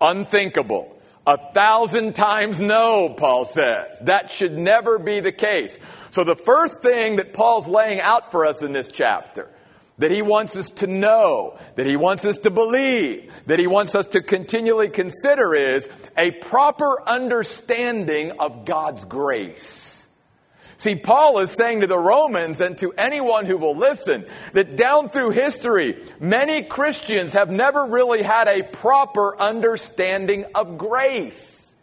Unthinkable. 0.00 0.97
A 1.28 1.36
thousand 1.52 2.14
times 2.14 2.58
no, 2.58 3.10
Paul 3.10 3.44
says. 3.44 3.98
That 4.00 4.30
should 4.30 4.56
never 4.56 4.98
be 4.98 5.20
the 5.20 5.30
case. 5.30 5.78
So 6.10 6.24
the 6.24 6.34
first 6.34 6.80
thing 6.80 7.16
that 7.16 7.34
Paul's 7.34 7.68
laying 7.68 8.00
out 8.00 8.30
for 8.30 8.46
us 8.46 8.62
in 8.62 8.72
this 8.72 8.88
chapter, 8.88 9.50
that 9.98 10.10
he 10.10 10.22
wants 10.22 10.56
us 10.56 10.70
to 10.70 10.86
know, 10.86 11.58
that 11.74 11.84
he 11.84 11.96
wants 11.96 12.24
us 12.24 12.38
to 12.38 12.50
believe, 12.50 13.30
that 13.44 13.58
he 13.58 13.66
wants 13.66 13.94
us 13.94 14.06
to 14.06 14.22
continually 14.22 14.88
consider 14.88 15.54
is 15.54 15.86
a 16.16 16.30
proper 16.30 17.06
understanding 17.06 18.32
of 18.40 18.64
God's 18.64 19.04
grace. 19.04 19.87
See, 20.78 20.94
Paul 20.94 21.40
is 21.40 21.50
saying 21.50 21.80
to 21.80 21.88
the 21.88 21.98
Romans 21.98 22.60
and 22.60 22.78
to 22.78 22.92
anyone 22.92 23.46
who 23.46 23.58
will 23.58 23.76
listen 23.76 24.24
that 24.52 24.76
down 24.76 25.08
through 25.08 25.30
history, 25.30 26.00
many 26.20 26.62
Christians 26.62 27.32
have 27.32 27.50
never 27.50 27.84
really 27.84 28.22
had 28.22 28.46
a 28.46 28.62
proper 28.62 29.36
understanding 29.40 30.46
of 30.54 30.78
grace. 30.78 31.74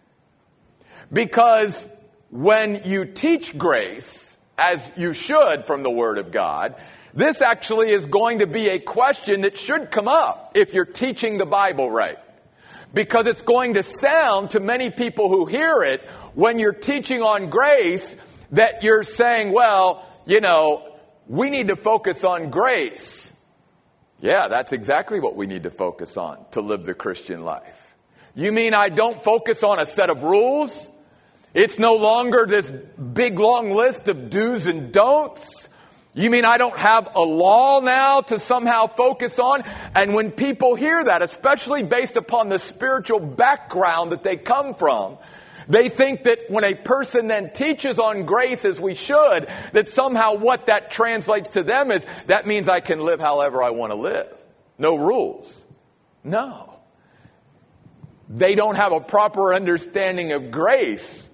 Because 1.12 1.86
when 2.32 2.84
you 2.86 3.04
teach 3.04 3.58
grace, 3.58 4.38
as 4.58 4.90
you 4.96 5.12
should 5.14 5.66
from 5.66 5.84
the 5.84 5.92
Word 5.92 6.18
of 6.18 6.32
God, 6.32 6.76
this 7.14 7.42
actually 7.42 7.92
is 7.92 8.06
going 8.06 8.40
to 8.40 8.48
be 8.48 8.70
a 8.70 8.80
question 8.80 9.42
that 9.42 9.58
should 9.58 9.92
come 9.92 10.08
up 10.08 10.54
if 10.56 10.74
you're 10.74 10.86
teaching 10.86 11.38
the 11.38 11.46
Bible 11.46 11.92
right. 11.92 12.18
Because 12.94 13.28
it's 13.28 13.42
going 13.42 13.74
to 13.74 13.84
sound 13.84 14.52
to 14.52 14.62
many 14.62 14.90
people 14.90 15.28
who 15.28 15.46
hear 15.46 15.84
it 15.84 16.02
when 16.34 16.60
you're 16.60 16.72
teaching 16.72 17.22
on 17.22 17.50
grace 17.50 18.16
that 18.52 18.84
you're 18.84 19.04
saying, 19.04 19.52
well, 19.52 20.06
you 20.26 20.42
know, 20.42 20.96
we 21.28 21.50
need 21.50 21.70
to 21.70 21.76
focus 21.76 22.24
on 22.24 22.50
grace. 22.50 23.32
Yeah, 24.20 24.48
that's 24.48 24.74
exactly 24.74 25.20
what 25.20 25.36
we 25.36 25.46
need 25.46 25.64
to 25.64 25.72
focus 25.72 26.18
on 26.18 26.46
to 26.52 26.62
live 26.62 26.86
the 26.86 26.94
Christian 26.94 27.44
life. 27.44 27.96
You 28.34 28.52
mean 28.52 28.74
I 28.74 28.90
don't 28.90 29.22
focus 29.22 29.64
on 29.64 29.80
a 29.80 29.86
set 29.86 30.10
of 30.10 30.24
rules? 30.24 30.90
It's 31.54 31.80
no 31.80 31.96
longer 31.96 32.46
this 32.46 32.72
big 32.72 33.40
long 33.40 33.72
list 33.72 34.08
of 34.08 34.30
do's 34.30 34.68
and 34.68 34.92
don'ts. 34.92 35.70
You 36.14 36.30
mean 36.30 36.46
I 36.46 36.58
don't 36.58 36.78
have 36.78 37.10
a 37.16 37.22
law 37.22 37.82
now 37.82 38.22
to 38.22 38.40
somehow 38.40 38.88
focus 38.88 39.38
on? 39.38 39.64
And 39.94 40.14
when 40.14 40.32
people 40.32 40.76
hear 40.76 41.04
that, 41.04 41.22
especially 41.22 41.84
based 41.84 42.18
upon 42.18 42.50
the 42.50 42.60
spiritual 42.60 43.20
background 43.20 44.12
that 44.12 44.24
they 44.24 44.38
come 44.38 44.74
from, 44.74 45.18
they 45.68 45.90
think 45.90 46.24
that 46.24 46.50
when 46.50 46.64
a 46.64 46.76
person 46.76 47.28
then 47.28 47.52
teaches 47.54 48.00
on 48.00 48.26
grace 48.26 48.66
as 48.66 48.80
we 48.80 48.96
should, 48.96 49.48
that 49.74 49.90
somehow 49.90 50.36
what 50.36 50.68
that 50.68 50.92
translates 50.92 51.50
to 51.52 51.64
them 51.64 51.92
is 51.92 52.06
that 52.28 52.46
means 52.46 52.68
I 52.68 52.80
can 52.80 53.00
live 53.00 53.20
however 53.20 53.64
I 53.64 53.72
want 53.72 53.92
to 53.92 53.96
live. 53.96 54.34
No 54.78 54.96
rules. 54.96 55.64
No. 56.24 56.80
They 58.30 58.56
don't 58.56 58.76
have 58.76 58.92
a 58.92 59.00
proper 59.00 59.54
understanding 59.54 60.32
of 60.32 60.52
grace, 60.52 61.30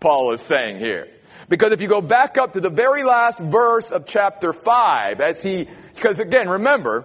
Paul 0.00 0.32
is 0.32 0.40
saying 0.40 0.78
here. 0.78 1.08
Because 1.48 1.72
if 1.72 1.80
you 1.80 1.88
go 1.88 2.00
back 2.00 2.38
up 2.38 2.54
to 2.54 2.60
the 2.60 2.70
very 2.70 3.02
last 3.02 3.40
verse 3.40 3.92
of 3.92 4.06
chapter 4.06 4.52
5, 4.52 5.20
as 5.20 5.42
he, 5.42 5.68
because 5.94 6.18
again, 6.18 6.48
remember, 6.48 7.04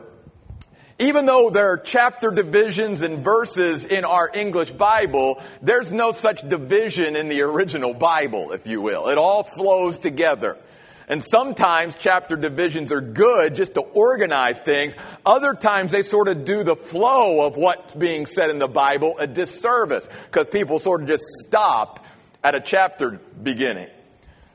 even 1.02 1.26
though 1.26 1.50
there 1.50 1.72
are 1.72 1.78
chapter 1.78 2.30
divisions 2.30 3.02
and 3.02 3.18
verses 3.20 3.84
in 3.84 4.06
our 4.06 4.30
English 4.34 4.72
Bible, 4.72 5.42
there's 5.62 5.92
no 5.92 6.12
such 6.12 6.48
division 6.48 7.16
in 7.16 7.28
the 7.28 7.42
original 7.42 7.94
Bible, 7.94 8.52
if 8.52 8.68
you 8.68 8.82
will. 8.82 9.10
It 9.10 9.18
all 9.18 9.44
flows 9.44 9.98
together. 9.98 10.58
And 11.08 11.22
sometimes 11.24 11.98
chapter 11.98 12.36
divisions 12.36 12.92
are 12.92 13.02
good 13.02 13.56
just 13.56 13.74
to 13.74 13.82
organize 13.82 14.60
things. 14.60 14.94
Other 15.26 15.54
times 15.56 15.92
they 15.92 16.04
sort 16.04 16.28
of 16.28 16.46
do 16.46 16.64
the 16.64 16.76
flow 16.76 17.46
of 17.46 17.58
what's 17.58 17.96
being 17.96 18.26
said 18.26 18.50
in 18.50 18.60
the 18.60 18.70
Bible 18.70 19.16
a 19.18 19.28
disservice 19.28 20.08
because 20.28 20.48
people 20.48 20.80
sort 20.80 21.02
of 21.02 21.08
just 21.08 21.24
stop 21.46 22.06
at 22.44 22.56
a 22.56 22.62
chapter 22.62 23.20
beginning. 23.42 23.90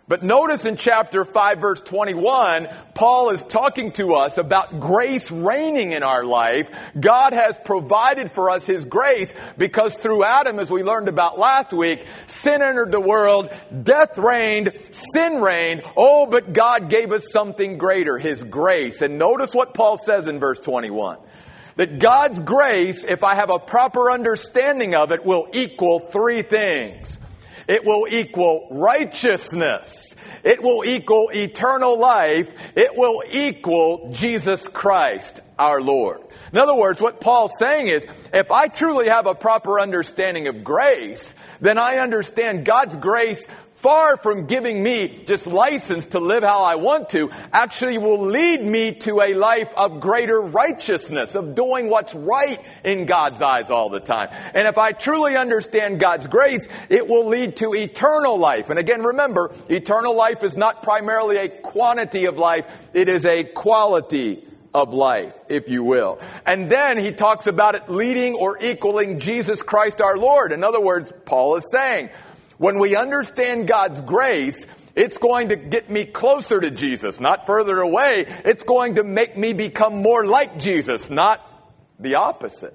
But 0.09 0.23
notice 0.23 0.65
in 0.67 0.77
chapter 0.77 1.25
5 1.25 1.59
verse 1.59 1.81
21, 1.81 2.69
Paul 2.95 3.31
is 3.31 3.43
talking 3.43 3.91
to 3.93 4.15
us 4.15 4.39
about 4.39 4.79
grace 4.79 5.33
reigning 5.33 5.91
in 5.91 6.05
our 6.05 6.25
life. 6.25 6.71
God 6.99 7.33
has 7.33 7.59
provided 7.59 8.31
for 8.31 8.51
us 8.51 8.65
His 8.67 8.85
grace 8.85 9.35
because 9.59 9.97
through 9.97 10.23
Adam, 10.23 10.61
as 10.61 10.71
we 10.71 10.85
learned 10.85 11.09
about 11.09 11.41
last 11.41 11.73
week, 11.73 12.07
sin 12.29 12.63
entered 12.63 12.93
the 12.93 13.01
world, 13.01 13.51
death 13.83 14.17
reigned, 14.17 14.75
sin 14.93 15.41
reigned. 15.41 15.83
Oh, 15.97 16.27
but 16.27 16.53
God 16.53 16.89
gave 16.89 17.11
us 17.11 17.33
something 17.33 17.77
greater, 17.77 18.17
His 18.17 18.45
grace. 18.45 19.03
And 19.03 19.19
notice 19.19 19.57
what 19.57 19.75
Paul 19.75 19.99
says 19.99 20.29
in 20.29 20.39
verse 20.39 20.61
21 20.61 21.19
that 21.75 21.99
God's 21.99 22.41
grace, 22.41 23.03
if 23.03 23.25
I 23.25 23.35
have 23.35 23.51
a 23.51 23.59
proper 23.59 24.11
understanding 24.13 24.95
of 24.95 25.11
it, 25.11 25.25
will 25.25 25.49
equal 25.53 25.99
three 25.99 26.43
things. 26.43 27.19
It 27.69 27.85
will 27.85 28.07
equal 28.09 28.69
righteousness. 28.71 30.15
It 30.45 30.63
will 30.63 30.85
equal 30.85 31.31
eternal 31.35 31.99
life. 31.99 32.53
It 32.77 32.97
will 32.97 33.23
equal 33.31 34.11
Jesus 34.13 34.69
Christ, 34.69 35.41
our 35.59 35.81
Lord. 35.81 36.21
In 36.53 36.59
other 36.59 36.77
words, 36.77 37.03
what 37.03 37.21
Paul's 37.21 37.59
saying 37.59 37.89
is, 37.89 38.07
if 38.33 38.51
I 38.51 38.69
truly 38.69 39.09
have 39.09 39.27
a 39.27 39.35
proper 39.35 39.81
understanding 39.81 40.47
of 40.47 40.63
grace, 40.63 41.35
then 41.61 41.77
I 41.79 41.97
understand 41.97 42.65
God's 42.65 42.97
grace 42.97 43.47
far 43.77 44.17
from 44.17 44.47
giving 44.47 44.83
me 44.83 45.25
just 45.27 45.47
license 45.47 46.07
to 46.07 46.19
live 46.19 46.43
how 46.43 46.65
I 46.65 46.77
want 46.77 47.11
to, 47.11 47.31
actually 47.53 47.99
will 47.99 48.27
lead 48.27 48.63
me 48.63 48.93
to 48.93 49.21
a 49.21 49.35
life 49.35 49.73
of 49.77 50.01
greater 50.01 50.41
righteousness, 50.41 51.35
of 51.35 51.55
doing 51.55 51.91
what's 51.91 52.15
right 52.15 52.59
in 52.85 53.05
God's 53.07 53.43
eyes 53.43 53.71
all 53.71 53.91
the 53.91 54.01
time. 54.01 54.31
And 54.55 54.67
if 54.67 54.79
I 54.79 54.93
truly 54.93 55.37
understand 55.37 56.01
God's 56.01 56.27
grace, 56.27 56.67
it 56.89 57.07
will 57.07 57.27
lead 57.27 57.57
to 57.59 57.75
eternal 57.75 58.39
life. 58.39 58.71
And 58.71 58.79
again, 58.79 59.03
remember, 59.03 59.53
eternal 59.69 60.17
life 60.17 60.43
is 60.43 60.57
not 60.57 60.83
primarily 60.83 61.37
a 61.37 61.49
quantity 61.49 62.25
of 62.25 62.39
life, 62.39 62.91
it 62.95 63.09
is 63.11 63.27
a 63.27 63.45
quality 63.45 64.43
of 64.77 64.93
life, 64.93 65.35
if 65.49 65.69
you 65.69 65.83
will. 65.83 66.19
And 66.45 66.71
then 66.71 66.99
he 66.99 67.13
talks 67.13 67.47
about 67.47 67.75
it 67.75 67.89
leading 67.89 68.35
or 68.35 68.59
equaling 68.63 69.21
Jesus 69.21 69.63
Christ 69.63 70.01
our 70.01 70.19
Lord. 70.19 70.53
In 70.53 70.65
other 70.65 70.81
words, 70.81 71.13
Paul 71.25 71.57
is 71.57 71.71
saying, 71.71 72.11
when 72.59 72.79
we 72.79 72.97
understand 72.97 73.69
God's 73.69 74.01
grace, 74.01 74.67
it's 74.95 75.19
going 75.19 75.51
to 75.51 75.57
get 75.57 75.91
me 75.91 76.05
closer 76.05 76.61
to 76.61 76.71
Jesus, 76.71 77.21
not 77.21 77.47
further 77.47 77.81
away. 77.81 78.25
It's 78.45 78.65
going 78.65 78.95
to 78.95 79.05
make 79.05 79.37
me 79.37 79.53
become 79.53 80.01
more 80.01 80.27
like 80.27 80.59
Jesus, 80.59 81.11
not 81.11 81.41
the 81.99 82.15
opposite. 82.15 82.75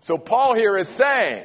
So 0.00 0.18
Paul 0.18 0.54
here 0.54 0.76
is 0.76 0.88
saying, 0.88 1.44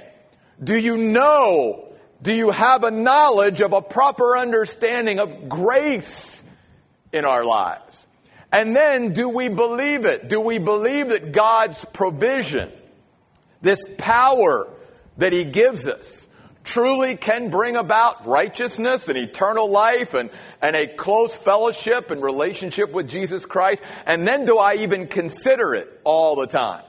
do 0.63 0.77
you 0.77 0.98
know, 0.98 1.93
do 2.22 2.33
you 2.33 2.51
have 2.51 2.83
a 2.83 2.91
knowledge 2.91 3.62
of 3.62 3.74
a 3.74 3.81
proper 3.81 4.38
understanding 4.38 5.19
of 5.19 5.50
grace 5.50 6.41
in 7.12 7.25
our 7.25 7.45
lives? 7.45 8.07
And 8.51 8.75
then 8.75 9.13
do 9.13 9.29
we 9.29 9.50
believe 9.50 10.05
it? 10.05 10.27
Do 10.27 10.39
we 10.39 10.60
believe 10.60 11.10
that 11.10 11.31
God's 11.31 11.83
provision, 11.86 12.72
this 13.62 13.83
power 13.98 14.67
that 15.17 15.33
He 15.33 15.43
gives 15.43 15.88
us, 15.88 16.23
truly 16.63 17.15
can 17.15 17.50
bring 17.50 17.75
about 17.75 18.25
righteousness 18.25 19.10
and 19.10 19.17
eternal 19.17 19.70
life 19.70 20.13
and, 20.13 20.29
and 20.62 20.75
a 20.75 20.88
close 20.88 21.36
fellowship 21.36 22.12
and 22.12 22.22
relationship 22.22 22.91
with 22.91 23.10
Jesus 23.10 23.46
Christ? 23.46 23.82
And 24.05 24.27
then 24.27 24.46
do 24.46 24.58
I 24.58 24.75
even 24.75 25.08
consider 25.08 25.75
it 25.75 26.01
all 26.03 26.36
the 26.36 26.48
time? 26.48 26.84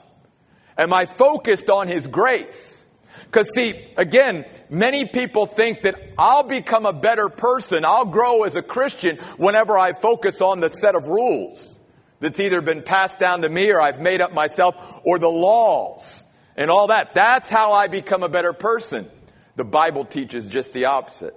Am 0.77 0.93
I 0.93 1.07
focused 1.07 1.71
on 1.71 1.89
His 1.89 2.07
grace? 2.07 2.85
Because, 3.25 3.53
see, 3.53 3.75
again, 3.97 4.45
many 4.71 5.07
people 5.07 5.47
think 5.47 5.83
that 5.83 6.01
I'll 6.17 6.45
become 6.45 6.87
a 6.87 6.93
better 6.93 7.29
person, 7.29 7.85
I'll 7.85 8.05
grow 8.05 8.45
as 8.45 8.55
a 8.55 8.63
Christian 8.63 9.17
whenever 9.39 9.77
I 9.77 9.93
focus 9.93 10.41
on 10.41 10.61
the 10.61 10.71
set 10.71 10.95
of 10.95 11.09
rules 11.09 11.79
that's 12.21 12.39
either 12.39 12.61
been 12.61 12.83
passed 12.83 13.19
down 13.19 13.43
to 13.43 13.49
me 13.49 13.73
or 13.73 13.81
I've 13.81 14.01
made 14.01 14.21
up 14.21 14.33
myself 14.33 14.77
or 15.05 15.19
the 15.19 15.29
laws 15.29 16.23
and 16.57 16.71
all 16.71 16.87
that. 16.89 17.15
That's 17.15 17.51
how 17.51 17.73
I 17.73 17.89
become 17.89 18.23
a 18.23 18.29
better 18.29 18.53
person. 18.53 19.11
The 19.57 19.65
Bible 19.65 20.05
teaches 20.05 20.47
just 20.47 20.73
the 20.73 20.87
opposite. 20.87 21.35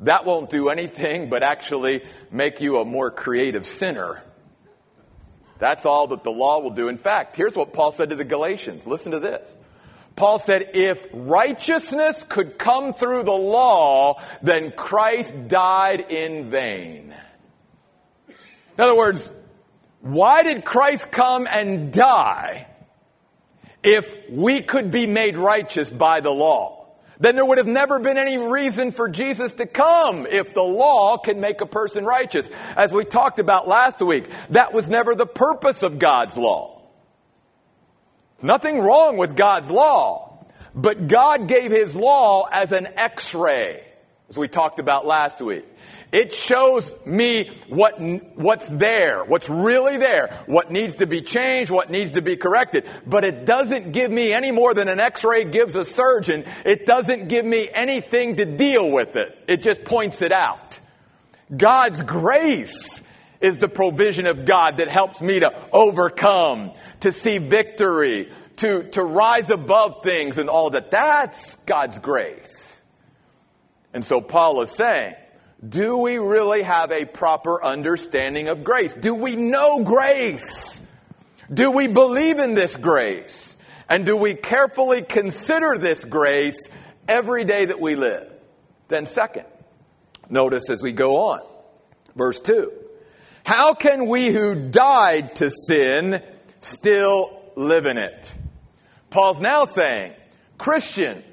That 0.00 0.24
won't 0.24 0.50
do 0.50 0.68
anything 0.68 1.28
but 1.28 1.42
actually 1.42 2.04
make 2.30 2.60
you 2.60 2.78
a 2.78 2.84
more 2.84 3.10
creative 3.10 3.66
sinner. 3.66 4.22
That's 5.58 5.86
all 5.86 6.08
that 6.08 6.22
the 6.22 6.30
law 6.30 6.60
will 6.60 6.70
do. 6.70 6.88
In 6.88 6.96
fact, 6.96 7.34
here's 7.34 7.56
what 7.56 7.72
Paul 7.72 7.90
said 7.90 8.10
to 8.10 8.16
the 8.16 8.24
Galatians. 8.24 8.86
Listen 8.86 9.12
to 9.12 9.18
this. 9.18 9.56
Paul 10.14 10.38
said, 10.38 10.70
if 10.74 11.06
righteousness 11.12 12.24
could 12.28 12.58
come 12.58 12.92
through 12.92 13.22
the 13.22 13.30
law, 13.30 14.20
then 14.42 14.72
Christ 14.72 15.48
died 15.48 16.10
in 16.10 16.50
vain. 16.50 17.14
In 18.28 18.84
other 18.84 18.96
words, 18.96 19.30
why 20.00 20.42
did 20.42 20.64
Christ 20.64 21.10
come 21.10 21.48
and 21.48 21.92
die 21.92 22.68
if 23.82 24.16
we 24.30 24.60
could 24.60 24.90
be 24.90 25.06
made 25.06 25.36
righteous 25.36 25.90
by 25.90 26.20
the 26.20 26.30
law? 26.30 26.77
Then 27.20 27.34
there 27.34 27.44
would 27.44 27.58
have 27.58 27.66
never 27.66 27.98
been 27.98 28.16
any 28.16 28.38
reason 28.38 28.92
for 28.92 29.08
Jesus 29.08 29.52
to 29.54 29.66
come 29.66 30.26
if 30.26 30.54
the 30.54 30.62
law 30.62 31.16
can 31.16 31.40
make 31.40 31.60
a 31.60 31.66
person 31.66 32.04
righteous. 32.04 32.48
As 32.76 32.92
we 32.92 33.04
talked 33.04 33.38
about 33.38 33.66
last 33.66 34.00
week, 34.00 34.26
that 34.50 34.72
was 34.72 34.88
never 34.88 35.14
the 35.14 35.26
purpose 35.26 35.82
of 35.82 35.98
God's 35.98 36.36
law. 36.36 36.82
Nothing 38.40 38.80
wrong 38.80 39.16
with 39.16 39.34
God's 39.34 39.70
law, 39.70 40.46
but 40.74 41.08
God 41.08 41.48
gave 41.48 41.72
His 41.72 41.96
law 41.96 42.48
as 42.50 42.70
an 42.70 42.86
x-ray, 42.86 43.84
as 44.28 44.38
we 44.38 44.46
talked 44.46 44.78
about 44.78 45.06
last 45.06 45.40
week. 45.40 45.66
It 46.10 46.34
shows 46.34 46.94
me 47.04 47.50
what, 47.68 48.00
what's 48.00 48.66
there, 48.68 49.24
what's 49.24 49.50
really 49.50 49.98
there, 49.98 50.42
what 50.46 50.70
needs 50.70 50.96
to 50.96 51.06
be 51.06 51.20
changed, 51.20 51.70
what 51.70 51.90
needs 51.90 52.12
to 52.12 52.22
be 52.22 52.36
corrected. 52.36 52.88
But 53.06 53.24
it 53.24 53.44
doesn't 53.44 53.92
give 53.92 54.10
me 54.10 54.32
any 54.32 54.50
more 54.50 54.72
than 54.72 54.88
an 54.88 55.00
x-ray 55.00 55.44
gives 55.44 55.76
a 55.76 55.84
surgeon. 55.84 56.44
It 56.64 56.86
doesn't 56.86 57.28
give 57.28 57.44
me 57.44 57.68
anything 57.72 58.36
to 58.36 58.46
deal 58.46 58.90
with 58.90 59.16
it. 59.16 59.38
It 59.46 59.60
just 59.60 59.84
points 59.84 60.22
it 60.22 60.32
out. 60.32 60.80
God's 61.54 62.02
grace 62.02 63.02
is 63.40 63.58
the 63.58 63.68
provision 63.68 64.26
of 64.26 64.46
God 64.46 64.78
that 64.78 64.88
helps 64.88 65.20
me 65.20 65.40
to 65.40 65.54
overcome, 65.72 66.72
to 67.00 67.12
see 67.12 67.38
victory, 67.38 68.30
to, 68.56 68.84
to 68.90 69.02
rise 69.02 69.50
above 69.50 70.02
things 70.02 70.38
and 70.38 70.48
all 70.48 70.70
that. 70.70 70.90
That's 70.90 71.56
God's 71.56 71.98
grace. 71.98 72.80
And 73.92 74.04
so 74.04 74.20
Paul 74.20 74.62
is 74.62 74.70
saying, 74.70 75.14
do 75.66 75.98
we 75.98 76.18
really 76.18 76.62
have 76.62 76.92
a 76.92 77.04
proper 77.04 77.62
understanding 77.62 78.48
of 78.48 78.62
grace? 78.62 78.94
Do 78.94 79.14
we 79.14 79.34
know 79.34 79.82
grace? 79.82 80.80
Do 81.52 81.70
we 81.70 81.88
believe 81.88 82.38
in 82.38 82.54
this 82.54 82.76
grace? 82.76 83.56
And 83.88 84.06
do 84.06 84.16
we 84.16 84.34
carefully 84.34 85.02
consider 85.02 85.76
this 85.78 86.04
grace 86.04 86.68
every 87.08 87.44
day 87.44 87.64
that 87.64 87.80
we 87.80 87.96
live? 87.96 88.30
Then, 88.86 89.06
second, 89.06 89.46
notice 90.30 90.70
as 90.70 90.82
we 90.82 90.92
go 90.92 91.30
on, 91.30 91.40
verse 92.14 92.40
2 92.40 92.72
How 93.44 93.74
can 93.74 94.06
we 94.06 94.28
who 94.28 94.54
died 94.54 95.36
to 95.36 95.50
sin 95.50 96.22
still 96.60 97.42
live 97.56 97.86
in 97.86 97.98
it? 97.98 98.34
Paul's 99.10 99.40
now 99.40 99.64
saying, 99.64 100.12
Christian, 100.56 101.24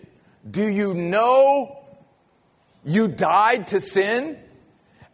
do 0.49 0.65
you 0.65 0.93
know 0.93 1.84
you 2.85 3.07
died 3.07 3.67
to 3.67 3.81
sin? 3.81 4.37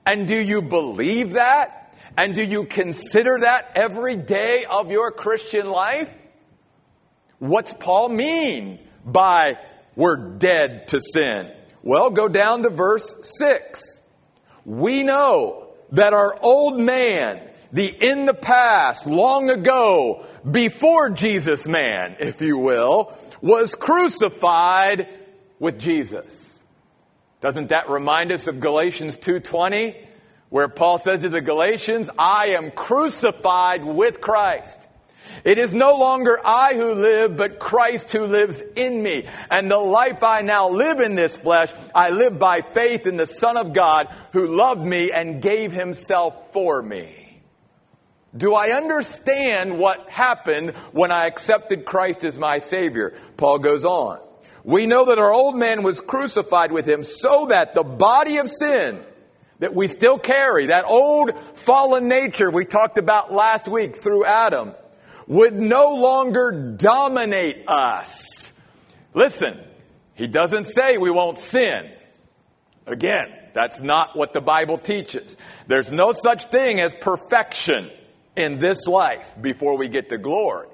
And 0.06 0.28
do 0.28 0.36
you 0.36 0.62
believe 0.62 1.32
that? 1.32 1.96
And 2.18 2.36
do 2.36 2.44
you 2.44 2.66
consider 2.66 3.40
that 3.42 3.72
every 3.76 4.16
day 4.16 4.66
of 4.70 4.92
your 4.92 5.12
Christian 5.12 5.70
life? 5.70 6.12
What's 7.40 7.74
Paul 7.74 8.10
mean 8.10 8.80
by 9.06 9.58
we're 9.96 10.18
dead 10.38 10.90
to 10.90 11.02
sin? 11.02 11.52
Well, 11.82 12.10
go 12.10 12.28
down 12.28 12.64
to 12.64 12.70
verse 12.70 13.16
6. 13.40 14.02
We 14.66 15.04
know 15.04 15.70
that 15.94 16.14
our 16.14 16.38
old 16.42 16.80
man, 16.80 17.42
the 17.72 17.88
in 17.88 18.26
the 18.26 18.34
past, 18.34 19.08
long 19.08 19.50
ago, 19.50 20.26
before 20.50 21.10
Jesus 21.10 21.68
man, 21.68 22.18
if 22.20 22.42
you 22.42 22.58
will, 22.58 23.18
was 23.42 23.76
crucified 23.76 25.08
with 25.58 25.80
Jesus. 25.80 26.51
Doesn't 27.42 27.70
that 27.70 27.90
remind 27.90 28.32
us 28.32 28.48
of 28.48 28.60
Galatians 28.60 29.18
2:20 29.18 29.96
where 30.50 30.68
Paul 30.68 31.00
says 31.00 31.22
to 31.22 31.30
the 31.30 31.42
Galatians, 31.42 32.10
"I 32.18 32.50
am 32.50 32.72
crucified 32.72 33.84
with 33.84 34.22
Christ. 34.22 34.88
It 35.44 35.58
is 35.58 35.74
no 35.74 35.96
longer 35.96 36.40
I 36.44 36.74
who 36.74 36.94
live, 36.94 37.38
but 37.38 37.58
Christ 37.58 38.12
who 38.12 38.26
lives 38.26 38.62
in 38.76 39.02
me. 39.02 39.28
And 39.50 39.72
the 39.72 39.78
life 39.78 40.24
I 40.24 40.42
now 40.42 40.70
live 40.70 41.00
in 41.00 41.16
this 41.16 41.38
flesh, 41.38 41.74
I 41.96 42.10
live 42.10 42.38
by 42.38 42.62
faith 42.62 43.08
in 43.08 43.18
the 43.18 43.26
Son 43.26 43.58
of 43.58 43.74
God 43.74 44.10
who 44.34 44.46
loved 44.46 44.86
me 44.86 45.12
and 45.12 45.42
gave 45.42 45.72
himself 45.72 46.36
for 46.52 46.82
me." 46.82 47.42
Do 48.36 48.54
I 48.54 48.72
understand 48.72 49.80
what 49.80 50.10
happened 50.10 50.72
when 50.92 51.12
I 51.12 51.26
accepted 51.26 51.86
Christ 51.86 52.24
as 52.24 52.38
my 52.38 52.60
Savior? 52.60 53.14
Paul 53.38 53.60
goes 53.60 53.84
on. 53.84 54.20
We 54.64 54.86
know 54.86 55.06
that 55.06 55.20
our 55.20 55.32
old 55.32 55.56
man 55.56 55.84
was 55.84 56.02
crucified 56.02 56.72
with 56.72 56.88
him 56.88 57.04
so 57.04 57.48
that 57.48 57.74
the 57.74 57.84
body 57.84 58.38
of 58.38 58.50
sin 58.50 59.04
that 59.60 59.76
we 59.76 59.88
still 59.88 60.18
carry, 60.18 60.68
that 60.68 60.86
old 60.86 61.32
fallen 61.54 62.08
nature 62.08 62.50
we 62.50 62.66
talked 62.66 62.98
about 62.98 63.32
last 63.32 63.68
week 63.68 63.96
through 63.96 64.26
Adam, 64.26 64.74
would 65.28 65.54
no 65.54 65.96
longer 65.96 66.74
dominate 66.78 67.68
us. 67.68 68.52
Listen, 69.14 69.60
he 70.16 70.28
doesn't 70.28 70.66
say 70.66 70.98
we 70.98 71.12
won't 71.12 71.38
sin. 71.38 71.92
Again, 72.86 73.32
that's 73.54 73.80
not 73.80 74.16
what 74.16 74.34
the 74.34 74.42
Bible 74.42 74.78
teaches. 74.78 75.38
There's 75.68 75.92
no 75.92 76.12
such 76.12 76.46
thing 76.46 76.80
as 76.80 76.96
perfection 76.96 77.92
in 78.36 78.60
this 78.60 78.88
life 78.88 79.36
before 79.40 79.78
we 79.78 79.88
get 79.88 80.10
to 80.10 80.18
glory. 80.18 80.68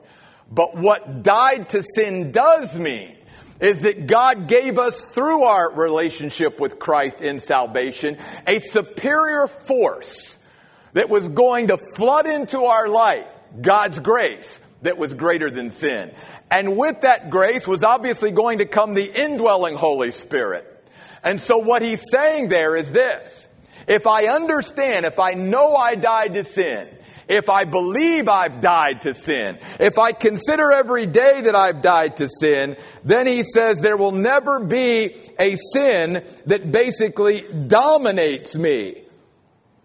But 0.50 0.78
what 0.78 1.24
died 1.24 1.70
to 1.70 1.84
sin 1.84 2.32
does 2.32 2.78
mean 2.80 3.17
is 3.60 3.82
that 3.82 4.08
God 4.08 4.48
gave 4.48 4.78
us 4.78 5.02
through 5.02 5.44
our 5.44 5.72
relationship 5.72 6.60
with 6.60 6.80
Christ 6.80 7.22
in 7.22 7.40
salvation 7.40 8.18
a 8.46 8.60
superior 8.60 9.48
force 9.48 10.38
that 10.94 11.10
was 11.10 11.30
going 11.30 11.68
to 11.68 11.78
flood 11.78 12.28
into 12.28 12.66
our 12.66 12.88
life, 12.88 13.28
God's 13.60 14.00
grace 14.00 14.60
that 14.82 14.98
was 14.98 15.14
greater 15.14 15.50
than 15.50 15.70
sin. 15.70 16.12
And 16.50 16.78
with 16.78 17.02
that 17.02 17.30
grace 17.30 17.68
was 17.68 17.84
obviously 17.84 18.32
going 18.32 18.60
to 18.60 18.66
come 18.66 18.94
the 18.94 19.22
indwelling 19.24 19.76
Holy 19.76 20.12
Spirit. 20.12 20.66
And 21.24 21.42
so 21.42 21.58
what 21.58 21.82
he's 21.82 22.04
saying 22.10 22.50
there 22.50 22.76
is 22.76 22.92
this. 22.92 23.48
If 23.88 24.06
I 24.06 24.28
understand, 24.28 25.06
if 25.06 25.20
I 25.20 25.34
know 25.34 25.76
I 25.76 25.96
died 25.96 26.34
to 26.36 26.44
sin, 26.44 26.88
if 27.28 27.50
I 27.50 27.66
believe 27.66 28.30
I've 28.30 28.62
died 28.62 29.02
to 29.02 29.14
sin, 29.14 29.60
if 29.80 29.98
I 29.98 30.12
consider 30.12 30.72
every 30.72 31.06
day 31.06 31.42
that 31.42 31.56
I've 31.56 31.82
died 31.82 32.18
to 32.18 32.30
sin, 32.30 32.78
then 33.04 33.28
he 33.28 33.44
says 33.44 33.80
there 33.80 33.98
will 33.98 34.12
never 34.12 34.60
be 34.60 35.16
a 35.40 35.56
sin 35.74 36.24
that 36.46 36.72
basically 36.72 37.42
dominates 37.68 38.56
me 38.56 39.04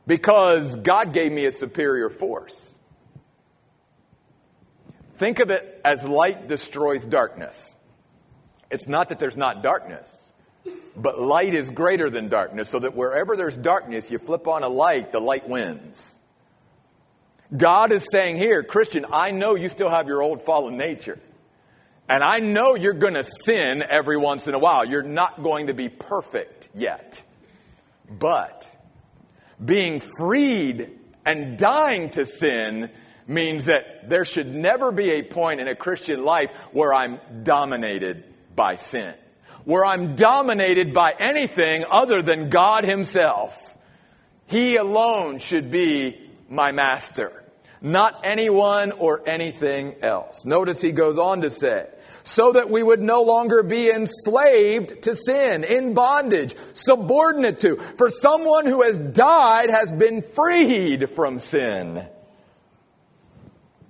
because 0.07 0.77
God 0.77 1.13
gave 1.13 1.33
me 1.33 1.47
a 1.47 1.53
superior 1.53 2.11
force. 2.11 2.75
Think 5.15 5.39
of 5.39 5.51
it 5.51 5.81
as 5.85 6.05
light 6.05 6.49
destroys 6.49 7.05
darkness. 7.05 7.77
It's 8.71 8.89
not 8.89 9.11
that 9.11 9.19
there's 9.19 9.37
not 9.37 9.63
darkness, 9.63 10.33
but 10.97 11.21
light 11.21 11.55
is 11.55 11.71
greater 11.71 12.09
than 12.09 12.29
darkness, 12.29 12.69
so 12.69 12.79
that 12.79 12.97
wherever 12.97 13.37
there's 13.37 13.57
darkness, 13.57 14.11
you 14.11 14.19
flip 14.19 14.49
on 14.49 14.63
a 14.63 14.69
light, 14.69 15.13
the 15.13 15.21
light 15.21 15.49
wins. 15.49 16.12
God 17.55 17.93
is 17.93 18.07
saying 18.11 18.37
here, 18.37 18.62
Christian, 18.62 19.07
I 19.12 19.31
know 19.31 19.55
you 19.55 19.69
still 19.69 19.91
have 19.91 20.09
your 20.09 20.23
old 20.23 20.43
fallen 20.43 20.77
nature. 20.77 21.19
And 22.09 22.23
I 22.23 22.41
know 22.41 22.75
you're 22.75 22.93
going 22.93 23.15
to 23.15 23.25
sin 23.25 23.83
every 23.83 24.17
once 24.17 24.49
in 24.49 24.55
a 24.55 24.59
while. 24.59 24.85
You're 24.85 25.03
not 25.03 25.43
going 25.43 25.69
to 25.69 25.75
be 25.75 25.88
perfect 25.88 26.69
yet. 26.75 27.23
But 28.11 28.69
being 29.62 30.01
freed 30.01 30.91
and 31.25 31.57
dying 31.57 32.11
to 32.11 32.27
sin 32.27 32.91
means 33.27 33.67
that 33.67 34.09
there 34.09 34.25
should 34.25 34.55
never 34.55 34.91
be 34.91 35.12
a 35.12 35.23
point 35.23 35.61
in 35.61 35.69
a 35.69 35.75
Christian 35.75 36.25
life 36.25 36.51
where 36.73 36.93
I'm 36.93 37.21
dominated 37.45 38.25
by 38.55 38.75
sin, 38.75 39.15
where 39.65 39.85
I'm 39.85 40.17
dominated 40.17 40.93
by 40.93 41.15
anything 41.19 41.85
other 41.88 42.21
than 42.21 42.51
God 42.51 42.85
Himself. 42.85 43.77
He 44.47 44.77
alone 44.77 45.38
should 45.38 45.71
be 45.71 46.21
my 46.49 46.73
master, 46.73 47.42
not 47.83 48.21
anyone 48.25 48.92
or 48.92 49.23
anything 49.27 49.97
else. 50.01 50.45
Notice 50.45 50.81
he 50.81 50.92
goes 50.92 51.18
on 51.18 51.42
to 51.42 51.51
say, 51.51 51.88
so 52.25 52.53
that 52.53 52.71
we 52.71 52.83
would 52.83 53.03
no 53.03 53.23
longer 53.23 53.62
be 53.62 53.90
enslaved 53.90 55.03
to 55.03 55.16
sin, 55.16 55.64
in 55.64 55.92
bondage, 55.92 56.55
subordinate 56.75 57.59
to. 57.61 57.77
For 57.77 58.11
someone 58.11 58.66
who 58.66 58.83
has 58.83 59.01
died 59.01 59.71
has 59.71 59.90
been 59.90 60.23
freed 60.23 61.11
from 61.11 61.40
sin. 61.40 62.07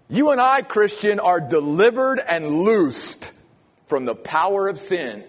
You 0.08 0.30
and 0.30 0.40
I, 0.40 0.62
Christian, 0.62 1.20
are 1.20 1.40
delivered 1.40 2.20
and 2.20 2.62
loosed 2.64 3.30
from 3.86 4.06
the 4.06 4.14
power 4.14 4.68
of 4.68 4.78
sin. 4.78 5.24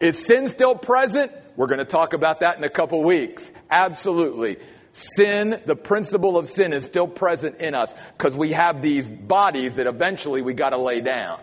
Is 0.00 0.24
sin 0.24 0.48
still 0.48 0.74
present? 0.74 1.32
We're 1.56 1.66
going 1.66 1.78
to 1.78 1.84
talk 1.84 2.12
about 2.12 2.40
that 2.40 2.58
in 2.58 2.64
a 2.64 2.68
couple 2.68 3.02
weeks. 3.02 3.50
Absolutely. 3.70 4.58
Sin, 4.98 5.62
the 5.64 5.76
principle 5.76 6.36
of 6.36 6.48
sin 6.48 6.72
is 6.72 6.84
still 6.84 7.06
present 7.06 7.60
in 7.60 7.76
us 7.76 7.94
because 8.16 8.36
we 8.36 8.50
have 8.50 8.82
these 8.82 9.08
bodies 9.08 9.74
that 9.74 9.86
eventually 9.86 10.42
we 10.42 10.54
got 10.54 10.70
to 10.70 10.76
lay 10.76 11.00
down. 11.00 11.40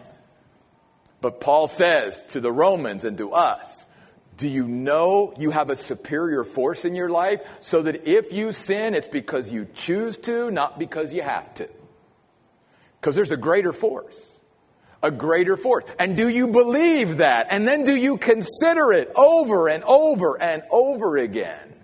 But 1.22 1.40
Paul 1.40 1.70
says 1.70 2.22
to 2.32 2.42
the 2.42 2.52
Romans 2.52 3.06
and 3.06 3.18
to 3.18 3.32
us, 3.32 3.86
do 4.36 4.50
you 4.50 4.68
know 4.68 5.34
you 5.40 5.52
have 5.52 5.70
a 5.70 5.78
superior 5.78 6.44
force 6.44 6.84
in 6.84 6.96
your 6.96 7.08
life 7.10 7.42
so 7.62 7.84
that 7.84 8.06
if 8.06 8.34
you 8.34 8.52
sin, 8.52 8.94
it's 8.94 9.08
because 9.08 9.50
you 9.50 9.70
choose 9.74 10.18
to, 10.18 10.52
not 10.52 10.78
because 10.78 11.14
you 11.14 11.22
have 11.22 11.54
to? 11.54 11.70
Because 13.00 13.16
there's 13.16 13.32
a 13.32 13.38
greater 13.38 13.72
force. 13.72 14.42
A 15.02 15.12
greater 15.12 15.56
force. 15.56 15.86
And 15.98 16.18
do 16.18 16.28
you 16.28 16.50
believe 16.50 17.18
that? 17.18 17.48
And 17.52 17.66
then 17.66 17.86
do 17.86 17.96
you 17.96 18.18
consider 18.18 18.92
it 18.92 19.14
over 19.16 19.70
and 19.70 19.82
over 19.86 20.42
and 20.42 20.62
over 20.70 21.16
again? 21.16 21.75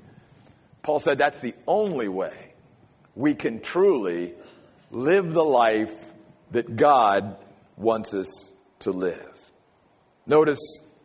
Paul 0.84 1.00
said 1.00 1.18
that's 1.18 1.40
the 1.40 1.56
only 1.68 2.08
way 2.08 2.54
we 3.16 3.36
can 3.36 3.60
truly 3.60 4.34
live 4.90 5.34
the 5.34 5.44
life 5.44 5.94
that 6.52 6.76
God 6.76 7.38
wants 7.78 8.14
us 8.14 8.52
to 8.80 8.92
live. 8.92 9.52
Notice 10.26 10.60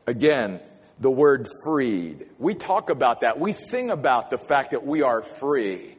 again 0.07 0.61
the 0.99 1.11
word 1.11 1.47
freed. 1.65 2.27
We 2.39 2.55
talk 2.55 2.91
about 2.91 3.21
that. 3.21 3.39
We 3.39 3.53
sing 3.53 3.91
about 3.91 4.31
the 4.31 4.39
fact 4.39 4.71
that 4.71 4.87
we 4.87 5.03
are 5.03 5.23
free. 5.23 5.97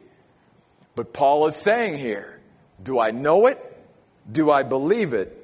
But 0.94 1.12
Paul 1.12 1.46
is 1.46 1.56
saying 1.56 1.98
here, 1.98 2.40
do 2.82 2.98
I 2.98 3.12
know 3.12 3.46
it? 3.46 3.64
Do 4.30 4.50
I 4.50 4.64
believe 4.64 5.12
it? 5.12 5.34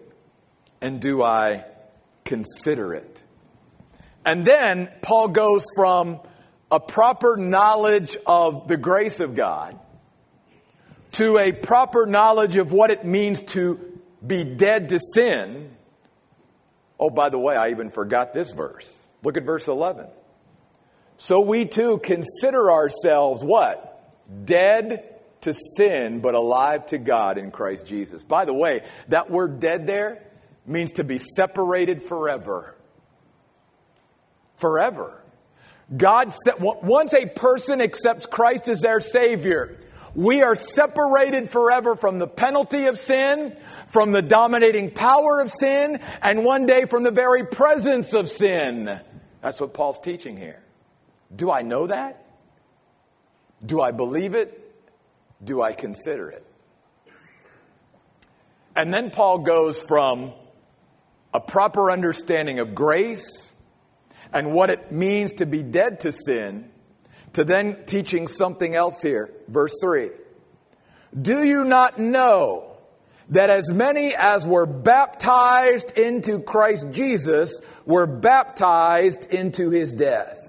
And 0.80 1.00
do 1.00 1.22
I 1.22 1.64
consider 2.24 2.94
it? 2.94 3.22
And 4.24 4.44
then 4.44 4.90
Paul 5.02 5.28
goes 5.28 5.64
from 5.76 6.20
a 6.70 6.80
proper 6.80 7.36
knowledge 7.36 8.16
of 8.26 8.68
the 8.68 8.76
grace 8.76 9.20
of 9.20 9.34
God 9.34 9.78
to 11.12 11.38
a 11.38 11.52
proper 11.52 12.06
knowledge 12.06 12.56
of 12.56 12.72
what 12.72 12.90
it 12.90 13.04
means 13.04 13.40
to 13.40 14.00
be 14.26 14.42
dead 14.44 14.88
to 14.88 14.98
sin 14.98 15.74
Oh, 16.98 17.10
by 17.10 17.28
the 17.28 17.38
way, 17.38 17.56
I 17.56 17.70
even 17.70 17.90
forgot 17.90 18.32
this 18.32 18.52
verse. 18.52 18.98
Look 19.22 19.36
at 19.36 19.44
verse 19.44 19.68
11. 19.68 20.06
So 21.16 21.40
we 21.40 21.64
too 21.66 21.98
consider 21.98 22.70
ourselves 22.70 23.42
what? 23.42 23.90
Dead 24.44 25.10
to 25.42 25.54
sin, 25.54 26.20
but 26.20 26.34
alive 26.34 26.86
to 26.86 26.98
God 26.98 27.38
in 27.38 27.50
Christ 27.50 27.86
Jesus. 27.86 28.22
By 28.22 28.44
the 28.44 28.54
way, 28.54 28.82
that 29.08 29.30
word 29.30 29.60
dead 29.60 29.86
there 29.86 30.22
means 30.66 30.92
to 30.92 31.04
be 31.04 31.18
separated 31.18 32.02
forever. 32.02 32.74
Forever. 34.56 35.20
God 35.94 36.32
said, 36.32 36.54
once 36.58 37.12
a 37.12 37.26
person 37.26 37.80
accepts 37.80 38.26
Christ 38.26 38.68
as 38.68 38.80
their 38.80 39.00
Savior, 39.00 39.76
we 40.14 40.42
are 40.42 40.56
separated 40.56 41.48
forever 41.48 41.94
from 41.96 42.18
the 42.18 42.26
penalty 42.26 42.86
of 42.86 42.98
sin, 42.98 43.56
from 43.88 44.12
the 44.12 44.22
dominating 44.22 44.90
power 44.90 45.40
of 45.40 45.50
sin, 45.50 46.00
and 46.22 46.44
one 46.44 46.66
day 46.66 46.84
from 46.84 47.02
the 47.02 47.10
very 47.10 47.44
presence 47.44 48.14
of 48.14 48.28
sin. 48.28 49.00
That's 49.42 49.60
what 49.60 49.74
Paul's 49.74 49.98
teaching 49.98 50.36
here. 50.36 50.62
Do 51.34 51.50
I 51.50 51.62
know 51.62 51.88
that? 51.88 52.24
Do 53.64 53.80
I 53.80 53.90
believe 53.90 54.34
it? 54.34 54.60
Do 55.42 55.60
I 55.60 55.72
consider 55.72 56.30
it? 56.30 56.46
And 58.76 58.92
then 58.92 59.10
Paul 59.10 59.40
goes 59.40 59.82
from 59.82 60.32
a 61.32 61.40
proper 61.40 61.90
understanding 61.90 62.58
of 62.58 62.74
grace 62.74 63.43
and 64.34 64.52
what 64.52 64.68
it 64.68 64.92
means 64.92 65.32
to 65.34 65.46
be 65.46 65.62
dead 65.62 66.00
to 66.00 66.12
sin 66.12 66.70
to 67.32 67.44
then 67.44 67.84
teaching 67.86 68.28
something 68.28 68.74
else 68.74 69.00
here. 69.00 69.32
Verse 69.48 69.74
3. 69.82 70.10
Do 71.20 71.42
you 71.42 71.64
not 71.64 71.98
know 71.98 72.74
that 73.28 73.50
as 73.50 73.72
many 73.72 74.14
as 74.14 74.46
were 74.46 74.66
baptized 74.66 75.96
into 75.96 76.40
Christ 76.40 76.86
Jesus 76.90 77.60
were 77.86 78.06
baptized 78.06 79.26
into 79.32 79.70
his 79.70 79.92
death. 79.92 80.40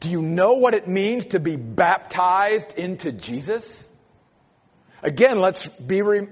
Do 0.00 0.10
you 0.10 0.22
know 0.22 0.54
what 0.54 0.74
it 0.74 0.86
means 0.86 1.26
to 1.26 1.40
be 1.40 1.56
baptized 1.56 2.78
into 2.78 3.10
Jesus? 3.10 3.90
Again, 5.02 5.40
let's 5.40 5.66
be 5.66 6.02
re- 6.02 6.28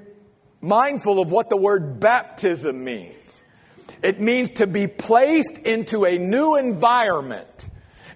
mindful 0.61 1.21
of 1.21 1.33
what 1.33 1.49
the 1.49 1.57
word 1.57 1.99
baptism 1.99 2.85
means. 2.85 3.43
It 4.03 4.21
means 4.21 4.51
to 4.53 4.67
be 4.67 4.87
placed 4.87 5.59
into 5.59 6.05
a 6.05 6.19
new 6.19 6.57
environment 6.57 7.69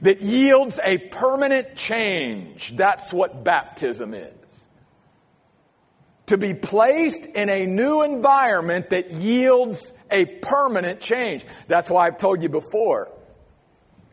that 0.03 0.23
yields 0.23 0.79
a 0.83 0.99
permanent 0.99 1.77
change. 1.77 2.77
That's 2.77 3.13
what 3.13 3.45
baptism 3.45 4.15
is 4.15 4.35
to 6.31 6.39
be 6.39 6.55
placed 6.55 7.27
in 7.27 7.49
a 7.49 7.67
new 7.67 8.03
environment 8.03 8.91
that 8.91 9.11
yields 9.11 9.93
a 10.13 10.25
permanent 10.27 11.01
change. 11.01 11.45
That's 11.67 11.91
why 11.91 12.07
I've 12.07 12.19
told 12.19 12.41
you 12.41 12.49
before. 12.49 13.11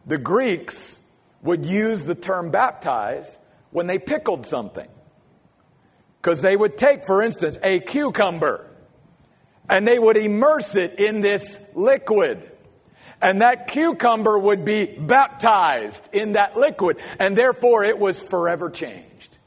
The 0.08 0.18
Greeks 0.18 1.00
would 1.44 1.64
use 1.64 2.06
the 2.06 2.16
term 2.16 2.50
baptize 2.50 3.38
when 3.70 3.86
they 3.86 4.00
pickled 4.00 4.48
something. 4.48 4.88
Because 6.20 6.42
they 6.42 6.58
would 6.58 6.76
take, 6.76 7.06
for 7.06 7.22
instance, 7.22 7.60
a 7.62 7.82
cucumber 7.82 8.68
and 9.70 9.88
they 9.88 10.00
would 10.00 10.18
immerse 10.18 10.76
it 10.76 11.00
in 11.00 11.22
this 11.22 11.58
liquid. 11.74 12.52
And 13.22 13.42
that 13.42 13.68
cucumber 13.68 14.38
would 14.38 14.64
be 14.64 14.86
baptized 14.86 16.08
in 16.14 16.34
that 16.34 16.58
liquid, 16.58 16.98
and 17.20 17.36
therefore 17.36 17.84
it 17.84 17.98
was 17.98 18.22
forever 18.22 18.70
changed. 18.70 19.38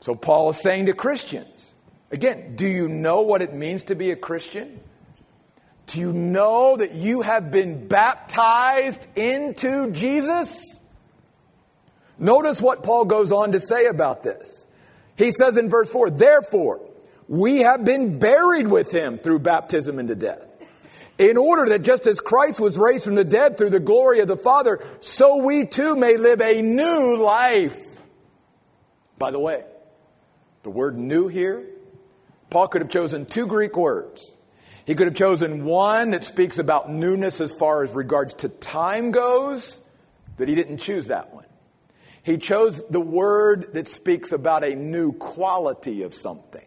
So 0.00 0.14
Paul 0.14 0.50
is 0.50 0.62
saying 0.62 0.86
to 0.86 0.94
Christians, 0.94 1.74
again, 2.10 2.56
do 2.56 2.66
you 2.66 2.88
know 2.88 3.22
what 3.22 3.42
it 3.42 3.52
means 3.52 3.84
to 3.84 3.94
be 3.94 4.12
a 4.12 4.16
Christian? 4.16 4.80
Do 5.88 6.00
you 6.00 6.12
know 6.12 6.76
that 6.76 6.94
you 6.94 7.22
have 7.22 7.50
been 7.50 7.86
baptized 7.86 9.00
into 9.14 9.90
Jesus? 9.90 10.62
Notice 12.18 12.62
what 12.62 12.82
Paul 12.82 13.04
goes 13.04 13.30
on 13.30 13.52
to 13.52 13.60
say 13.60 13.86
about 13.86 14.22
this. 14.22 14.66
He 15.16 15.32
says 15.32 15.56
in 15.56 15.68
verse 15.68 15.90
4, 15.90 16.10
therefore, 16.10 16.80
we 17.28 17.60
have 17.60 17.84
been 17.84 18.18
buried 18.18 18.68
with 18.68 18.90
him 18.90 19.18
through 19.18 19.40
baptism 19.40 19.98
into 19.98 20.14
death, 20.14 20.42
in 21.18 21.36
order 21.36 21.70
that 21.70 21.82
just 21.82 22.06
as 22.06 22.20
Christ 22.20 22.60
was 22.60 22.76
raised 22.76 23.04
from 23.04 23.14
the 23.14 23.24
dead 23.24 23.56
through 23.56 23.70
the 23.70 23.80
glory 23.80 24.20
of 24.20 24.28
the 24.28 24.36
Father, 24.36 24.84
so 25.00 25.36
we 25.36 25.64
too 25.64 25.96
may 25.96 26.16
live 26.16 26.40
a 26.40 26.62
new 26.62 27.16
life. 27.16 28.02
By 29.18 29.30
the 29.30 29.38
way, 29.38 29.64
the 30.62 30.70
word 30.70 30.98
new 30.98 31.26
here, 31.28 31.66
Paul 32.50 32.68
could 32.68 32.82
have 32.82 32.90
chosen 32.90 33.24
two 33.24 33.46
Greek 33.46 33.76
words. 33.76 34.30
He 34.84 34.94
could 34.94 35.08
have 35.08 35.16
chosen 35.16 35.64
one 35.64 36.10
that 36.10 36.24
speaks 36.24 36.58
about 36.58 36.90
newness 36.90 37.40
as 37.40 37.52
far 37.52 37.82
as 37.82 37.92
regards 37.92 38.34
to 38.34 38.48
time 38.48 39.10
goes, 39.10 39.80
but 40.36 40.48
he 40.48 40.54
didn't 40.54 40.78
choose 40.78 41.08
that 41.08 41.34
one. 41.34 41.46
He 42.22 42.38
chose 42.38 42.84
the 42.88 43.00
word 43.00 43.72
that 43.72 43.88
speaks 43.88 44.32
about 44.32 44.64
a 44.64 44.74
new 44.74 45.12
quality 45.12 46.02
of 46.02 46.14
something. 46.14 46.64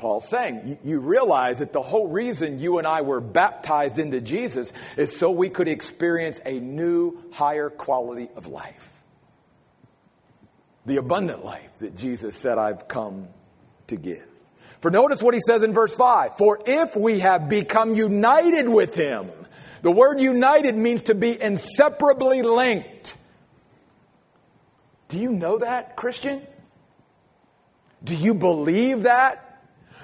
Paul's 0.00 0.26
saying, 0.26 0.78
you 0.82 0.98
realize 0.98 1.58
that 1.58 1.74
the 1.74 1.82
whole 1.82 2.08
reason 2.08 2.58
you 2.58 2.78
and 2.78 2.86
I 2.86 3.02
were 3.02 3.20
baptized 3.20 3.98
into 3.98 4.22
Jesus 4.22 4.72
is 4.96 5.14
so 5.14 5.30
we 5.30 5.50
could 5.50 5.68
experience 5.68 6.40
a 6.46 6.58
new, 6.58 7.22
higher 7.32 7.68
quality 7.68 8.30
of 8.34 8.46
life. 8.46 8.90
The 10.86 10.96
abundant 10.96 11.44
life 11.44 11.68
that 11.80 11.98
Jesus 11.98 12.34
said, 12.34 12.56
I've 12.56 12.88
come 12.88 13.28
to 13.88 13.96
give. 13.96 14.24
For 14.80 14.90
notice 14.90 15.22
what 15.22 15.34
he 15.34 15.40
says 15.40 15.62
in 15.62 15.74
verse 15.74 15.94
5 15.94 16.38
For 16.38 16.58
if 16.64 16.96
we 16.96 17.18
have 17.18 17.50
become 17.50 17.94
united 17.94 18.70
with 18.70 18.94
him, 18.94 19.30
the 19.82 19.90
word 19.90 20.18
united 20.18 20.74
means 20.76 21.02
to 21.04 21.14
be 21.14 21.38
inseparably 21.38 22.40
linked. 22.40 23.14
Do 25.08 25.18
you 25.18 25.30
know 25.30 25.58
that, 25.58 25.94
Christian? 25.94 26.46
Do 28.02 28.16
you 28.16 28.32
believe 28.32 29.02
that? 29.02 29.49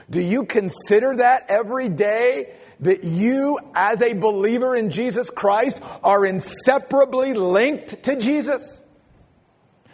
Do 0.09 0.21
you 0.21 0.45
consider 0.45 1.17
that 1.17 1.47
every 1.49 1.89
day? 1.89 2.55
That 2.81 3.05
you, 3.05 3.59
as 3.75 4.03
a 4.03 4.13
believer 4.13 4.77
in 4.77 4.91
Jesus 4.91 5.31
Christ, 5.31 5.81
are 6.05 6.27
inseparably 6.27 7.33
linked 7.33 8.03
to 8.05 8.17
Jesus? 8.17 8.83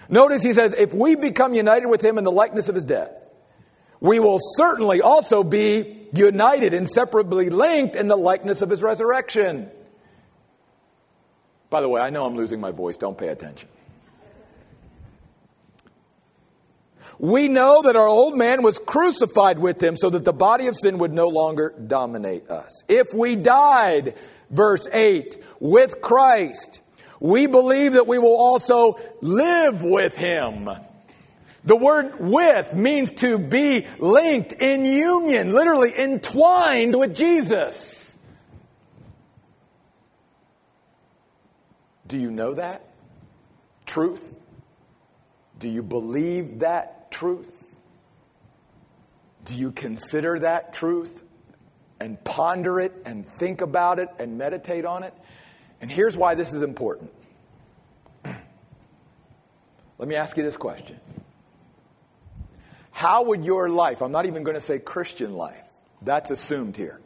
Notice 0.09 0.43
he 0.43 0.53
says, 0.53 0.75
if 0.77 0.93
we 0.93 1.15
become 1.15 1.55
united 1.55 1.87
with 1.87 2.03
him 2.03 2.19
in 2.19 2.25
the 2.25 2.33
likeness 2.33 2.69
of 2.69 2.75
his 2.75 2.85
death, 2.85 3.11
we 4.01 4.19
will 4.19 4.39
certainly 4.57 5.01
also 5.01 5.45
be 5.45 6.09
united, 6.13 6.75
inseparably 6.75 7.51
linked 7.51 7.95
in 7.95 8.09
the 8.09 8.17
likeness 8.17 8.63
of 8.63 8.69
his 8.69 8.83
resurrection. 8.83 9.71
By 11.71 11.81
the 11.81 11.89
way, 11.89 12.01
I 12.01 12.11
know 12.11 12.27
I'm 12.27 12.37
losing 12.37 12.61
my 12.61 12.73
voice. 12.73 12.99
Don't 12.99 13.17
pay 13.17 13.29
attention. 13.29 13.69
We 17.19 17.49
know 17.49 17.83
that 17.83 17.97
our 17.97 18.07
old 18.07 18.37
man 18.37 18.63
was 18.63 18.79
crucified 18.79 19.59
with 19.59 19.83
him 19.83 19.97
so 19.97 20.11
that 20.11 20.25
the 20.25 20.33
body 20.33 20.67
of 20.67 20.77
sin 20.77 20.99
would 20.99 21.13
no 21.13 21.29
longer 21.29 21.75
dominate 21.87 22.51
us. 22.51 22.83
If 22.89 23.15
we 23.15 23.37
died, 23.37 24.15
verse 24.51 24.89
8, 24.93 25.43
with 25.61 26.01
Christ, 26.01 26.81
we 27.21 27.47
believe 27.47 27.95
that 27.95 28.07
we 28.07 28.19
will 28.19 28.37
also 28.37 28.99
live 29.21 29.83
with 29.83 30.17
him. 30.17 30.69
The 31.65 31.77
word 31.77 32.19
with 32.19 32.75
means 32.75 33.13
to 33.13 33.39
be 33.39 33.87
linked 33.99 34.53
in 34.53 34.85
union, 34.85 35.53
literally 35.53 35.97
entwined 35.97 36.99
with 36.99 37.15
Jesus. 37.15 38.17
Do 42.09 42.19
you 42.19 42.31
know 42.31 42.55
that? 42.55 42.85
Truth? 43.87 44.35
Do 45.61 45.69
you 45.69 45.83
believe 45.85 46.59
that 46.59 47.02
truth? 47.13 47.63
Do 49.45 49.55
you 49.55 49.71
consider 49.71 50.41
that 50.41 50.73
truth 50.73 51.23
and 52.01 52.23
ponder 52.25 52.81
it 52.81 52.93
and 53.05 53.25
think 53.25 53.61
about 53.61 53.99
it 53.99 54.09
and 54.19 54.39
meditate 54.39 54.85
on 54.85 55.03
it? 55.03 55.15
And 55.81 55.91
here's 55.91 56.17
why 56.17 56.35
this 56.35 56.53
is 56.53 56.63
important. 56.63 57.13
Let 58.25 60.09
me 60.09 60.15
ask 60.15 60.37
you 60.37 60.43
this 60.43 60.57
question 60.57 60.99
How 62.91 63.25
would 63.25 63.45
your 63.45 63.69
life, 63.69 64.03
I'm 64.03 64.13
not 64.13 64.27
even 64.27 64.43
going 64.43 64.55
to 64.55 64.61
say 64.61 64.79
Christian 64.79 65.35
life, 65.35 65.65
that's 66.03 66.31
assumed 66.31 66.77
here. 66.77 67.01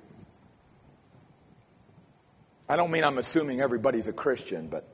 I 2.69 2.77
don't 2.77 2.91
mean 2.91 3.05
I'm 3.05 3.19
assuming 3.19 3.61
everybody's 3.61 4.09
a 4.09 4.13
Christian, 4.13 4.69
but 4.69 4.89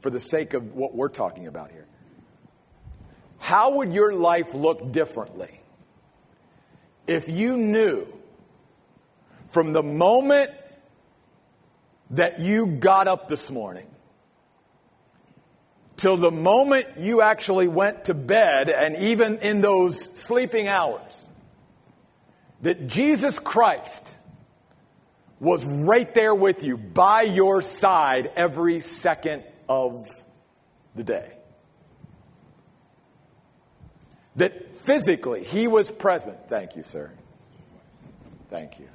for 0.00 0.10
the 0.10 0.20
sake 0.20 0.54
of 0.54 0.74
what 0.74 0.94
we're 0.94 1.08
talking 1.08 1.46
about 1.46 1.70
here. 1.70 1.85
How 3.46 3.70
would 3.70 3.92
your 3.92 4.12
life 4.12 4.54
look 4.54 4.90
differently 4.90 5.60
if 7.06 7.28
you 7.28 7.56
knew 7.56 8.08
from 9.46 9.72
the 9.72 9.84
moment 9.84 10.50
that 12.10 12.40
you 12.40 12.66
got 12.66 13.06
up 13.06 13.28
this 13.28 13.48
morning 13.48 13.86
till 15.96 16.16
the 16.16 16.32
moment 16.32 16.98
you 16.98 17.22
actually 17.22 17.68
went 17.68 18.06
to 18.06 18.14
bed 18.14 18.68
and 18.68 18.96
even 18.96 19.38
in 19.38 19.60
those 19.60 20.00
sleeping 20.18 20.66
hours 20.66 21.28
that 22.62 22.88
Jesus 22.88 23.38
Christ 23.38 24.12
was 25.38 25.64
right 25.64 26.12
there 26.14 26.34
with 26.34 26.64
you 26.64 26.76
by 26.76 27.22
your 27.22 27.62
side 27.62 28.32
every 28.34 28.80
second 28.80 29.44
of 29.68 30.04
the 30.96 31.04
day? 31.04 31.35
That 34.36 34.76
physically 34.76 35.42
he 35.42 35.66
was 35.66 35.90
present. 35.90 36.36
Thank 36.48 36.76
you, 36.76 36.82
sir. 36.82 37.10
Thank 38.50 38.78
you. 38.78 38.88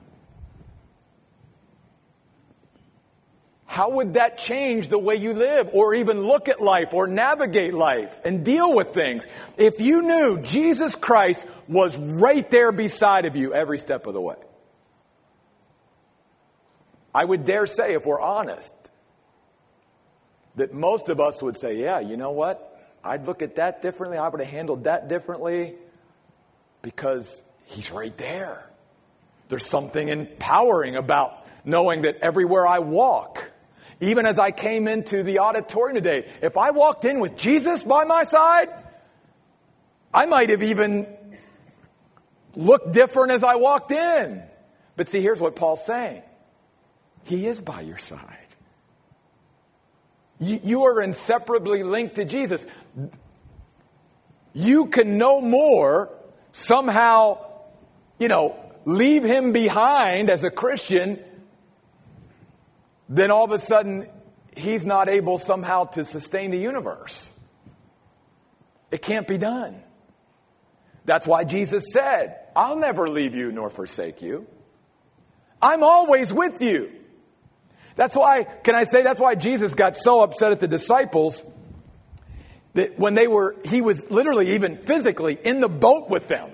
How 3.66 3.90
would 3.90 4.16
that 4.16 4.38
change 4.38 4.90
the 4.90 5.00
way 5.00 5.16
you 5.16 5.32
live 5.32 5.70
or 5.72 5.94
even 5.96 6.24
look 6.24 6.50
at 6.50 6.60
life 6.60 6.94
or 6.94 7.08
navigate 7.08 7.74
life 7.74 8.20
and 8.26 8.44
deal 8.44 8.74
with 8.76 8.94
things? 8.94 9.26
If 9.58 9.80
you 9.80 10.02
knew 10.02 10.40
Jesus 10.42 10.96
Christ 10.96 11.48
was 11.70 11.98
right 11.98 12.50
there 12.52 12.74
beside 12.74 13.26
of 13.26 13.38
you 13.38 13.54
every 13.54 13.80
step 13.80 14.08
of 14.08 14.14
the 14.14 14.20
way. 14.20 14.36
I 17.16 17.24
would 17.24 17.46
dare 17.46 17.66
say, 17.66 17.94
if 17.94 18.06
we're 18.06 18.20
honest, 18.20 18.74
that 20.56 20.74
most 20.74 21.08
of 21.08 21.22
us 21.22 21.42
would 21.42 21.58
say, 21.58 21.82
yeah, 21.82 22.02
you 22.02 22.18
know 22.18 22.32
what? 22.32 22.71
I'd 23.04 23.28
look 23.28 23.42
at 23.42 23.56
that 23.56 23.82
differently. 23.82 24.18
I 24.18 24.28
would 24.28 24.40
have 24.40 24.50
handled 24.50 24.84
that 24.86 25.08
differently 25.08 25.76
because 26.82 27.44
he's 27.66 27.92
right 27.92 28.16
there. 28.18 28.68
There's 29.50 29.66
something 29.66 30.08
empowering 30.08 30.96
about 30.96 31.46
knowing 31.66 32.04
that 32.04 32.18
everywhere 32.22 32.68
I 32.68 32.80
walk, 32.80 33.52
even 34.00 34.26
as 34.26 34.40
I 34.40 34.52
came 34.52 34.88
into 34.88 35.24
the 35.24 35.40
auditorium 35.40 35.96
today, 35.96 36.30
if 36.42 36.58
I 36.58 36.72
walked 36.72 37.06
in 37.06 37.20
with 37.20 37.36
Jesus 37.36 37.84
by 37.84 38.04
my 38.04 38.24
side, 38.24 38.70
I 40.14 40.26
might 40.26 40.50
have 40.50 40.64
even 40.64 41.08
looked 42.56 42.92
different 42.92 43.32
as 43.32 43.44
I 43.44 43.56
walked 43.56 43.92
in. 43.92 44.44
But 44.96 45.10
see, 45.10 45.22
here's 45.22 45.40
what 45.40 45.56
Paul's 45.56 45.86
saying 45.86 46.24
He 47.24 47.48
is 47.48 47.62
by 47.62 47.82
your 47.82 47.98
side. 47.98 48.41
You, 50.42 50.84
are 50.86 51.02
inseparably 51.02 51.84
linked 51.84 52.16
to 52.16 52.26
Jesus. 52.26 52.66
You 54.54 54.88
can 54.88 55.18
no 55.18 55.40
more 55.40 56.10
somehow, 56.52 57.46
you 58.18 58.28
know, 58.28 58.58
leave 58.84 59.24
him 59.24 59.54
behind 59.54 60.30
as 60.30 60.44
a 60.44 60.50
Christian 60.50 61.24
then 63.12 63.30
all 63.30 63.44
of 63.44 63.52
a 63.52 63.60
sudden 63.60 64.08
he's 64.56 64.86
not 64.86 65.10
able 65.10 65.38
somehow 65.38 65.84
to 65.84 66.06
sustain 66.06 66.50
the 66.50 66.58
universe. 66.58 67.30
It 68.90 69.02
can't 69.02 69.28
be 69.28 69.38
done. 69.38 69.84
That's 71.04 71.28
why 71.28 71.44
Jesus 71.44 71.92
said, 71.92 72.40
I'll 72.56 72.78
never 72.78 73.10
leave 73.10 73.36
you 73.36 73.52
nor 73.52 73.70
forsake 73.70 74.22
you. 74.22 74.48
I'm 75.62 75.84
always 75.84 76.32
with 76.32 76.62
you. 76.62 76.90
That's 77.96 78.16
why, 78.16 78.44
can 78.44 78.76
I 78.76 78.86
say, 78.86 79.04
that's 79.04 79.20
why 79.20 79.36
Jesus 79.36 79.76
got 79.76 79.98
so 79.98 80.22
upset 80.22 80.52
at 80.52 80.60
the 80.60 80.68
disciples 80.68 81.44
that 82.74 82.98
when 82.98 83.16
they 83.16 83.28
were, 83.28 83.56
he 83.66 83.82
was 83.82 84.10
literally 84.10 84.56
even 84.56 84.78
physically 84.78 85.38
in 85.44 85.60
the 85.60 85.70
boat 85.70 86.10
with 86.10 86.28
them, 86.28 86.52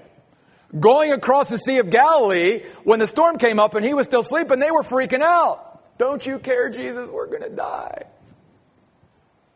going 0.78 1.12
across 1.12 1.50
the 1.50 1.58
Sea 1.58 1.78
of 1.78 1.89
Galilee 1.89 2.63
when 2.84 3.00
the 3.00 3.08
storm 3.08 3.38
came 3.38 3.60
up 3.60 3.76
and 3.76 3.86
he 3.86 3.93
was 3.93 4.08
still 4.08 4.23
sleeping, 4.23 4.60
they 4.60 4.71
were 4.71 4.84
freaking 4.84 5.21
out. 5.21 5.97
Don't 5.97 6.26
you 6.26 6.39
care, 6.39 6.69
Jesus? 6.69 7.10
We're 7.10 7.28
going 7.28 7.43
to 7.43 7.50
die. 7.50 8.04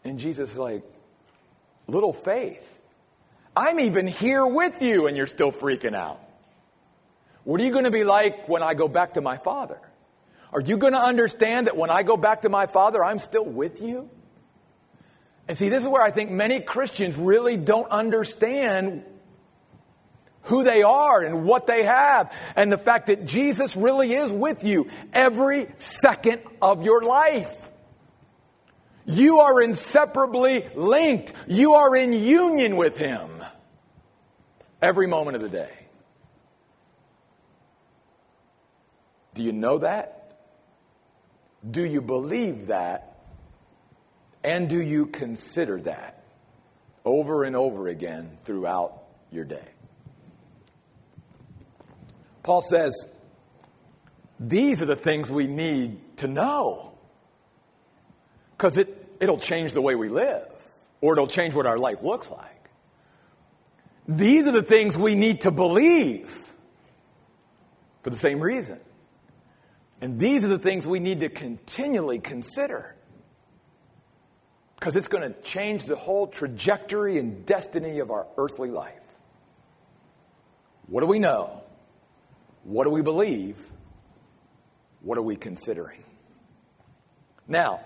And 0.03 0.19
Jesus 0.19 0.51
is 0.51 0.57
like, 0.57 0.83
little 1.87 2.13
faith. 2.13 2.67
I'm 3.55 3.79
even 3.79 4.07
here 4.07 4.45
with 4.45 4.81
you 4.81 5.07
and 5.07 5.17
you're 5.17 5.27
still 5.27 5.51
freaking 5.51 5.95
out. 5.95 6.19
What 7.43 7.59
are 7.59 7.63
you 7.63 7.71
going 7.71 7.85
to 7.85 7.91
be 7.91 8.03
like 8.03 8.47
when 8.47 8.63
I 8.63 8.73
go 8.75 8.87
back 8.87 9.15
to 9.15 9.21
my 9.21 9.37
Father? 9.37 9.79
Are 10.53 10.61
you 10.61 10.77
going 10.77 10.93
to 10.93 11.01
understand 11.01 11.67
that 11.67 11.77
when 11.77 11.89
I 11.89 12.03
go 12.03 12.17
back 12.17 12.41
to 12.41 12.49
my 12.49 12.67
Father, 12.67 13.03
I'm 13.03 13.19
still 13.19 13.45
with 13.45 13.81
you? 13.81 14.09
And 15.47 15.57
see, 15.57 15.69
this 15.69 15.83
is 15.83 15.89
where 15.89 16.01
I 16.01 16.11
think 16.11 16.31
many 16.31 16.59
Christians 16.59 17.17
really 17.17 17.57
don't 17.57 17.89
understand 17.89 19.03
who 20.43 20.63
they 20.63 20.81
are 20.81 21.21
and 21.21 21.45
what 21.45 21.67
they 21.67 21.83
have, 21.83 22.33
and 22.55 22.71
the 22.71 22.77
fact 22.77 23.07
that 23.07 23.25
Jesus 23.25 23.75
really 23.75 24.13
is 24.13 24.31
with 24.31 24.63
you 24.63 24.89
every 25.13 25.67
second 25.77 26.41
of 26.61 26.83
your 26.83 27.03
life. 27.03 27.69
You 29.05 29.39
are 29.39 29.61
inseparably 29.61 30.67
linked. 30.75 31.33
You 31.47 31.75
are 31.75 31.95
in 31.95 32.13
union 32.13 32.75
with 32.75 32.97
Him 32.97 33.29
every 34.81 35.07
moment 35.07 35.35
of 35.35 35.41
the 35.41 35.49
day. 35.49 35.71
Do 39.33 39.43
you 39.43 39.51
know 39.51 39.79
that? 39.79 40.20
Do 41.69 41.85
you 41.85 42.01
believe 42.01 42.67
that? 42.67 43.07
And 44.43 44.67
do 44.69 44.81
you 44.81 45.05
consider 45.05 45.81
that 45.81 46.23
over 47.05 47.43
and 47.43 47.55
over 47.55 47.87
again 47.87 48.37
throughout 48.43 49.03
your 49.31 49.45
day? 49.45 49.67
Paul 52.43 52.61
says, 52.61 53.07
these 54.39 54.81
are 54.81 54.87
the 54.87 54.95
things 54.95 55.29
we 55.29 55.45
need 55.45 56.17
to 56.17 56.27
know. 56.27 56.93
Because 58.57 58.77
it, 58.77 59.15
it'll 59.19 59.37
change 59.37 59.73
the 59.73 59.81
way 59.81 59.93
we 59.93 60.09
live, 60.09 60.47
or 61.01 61.13
it'll 61.13 61.27
change 61.27 61.53
what 61.53 61.67
our 61.67 61.77
life 61.77 62.01
looks 62.01 62.31
like. 62.31 62.69
These 64.07 64.47
are 64.47 64.51
the 64.51 64.63
things 64.63 64.97
we 64.97 65.13
need 65.13 65.41
to 65.41 65.51
believe 65.51 66.51
for 68.01 68.09
the 68.09 68.17
same 68.17 68.39
reason. 68.39 68.79
And 70.01 70.19
these 70.19 70.43
are 70.43 70.47
the 70.47 70.59
things 70.59 70.87
we 70.87 70.99
need 70.99 71.19
to 71.19 71.29
continually 71.29 72.19
consider. 72.19 72.95
Because 74.75 74.95
it's 74.95 75.07
going 75.07 75.31
to 75.31 75.39
change 75.41 75.85
the 75.85 75.95
whole 75.95 76.25
trajectory 76.25 77.19
and 77.19 77.45
destiny 77.45 77.99
of 77.99 78.09
our 78.09 78.25
earthly 78.35 78.71
life. 78.71 78.95
What 80.87 81.01
do 81.01 81.07
we 81.07 81.19
know? 81.19 81.61
What 82.63 82.85
do 82.85 82.89
we 82.89 83.03
believe? 83.03 83.63
What 85.01 85.19
are 85.19 85.21
we 85.21 85.35
considering? 85.35 86.03
Now, 87.47 87.81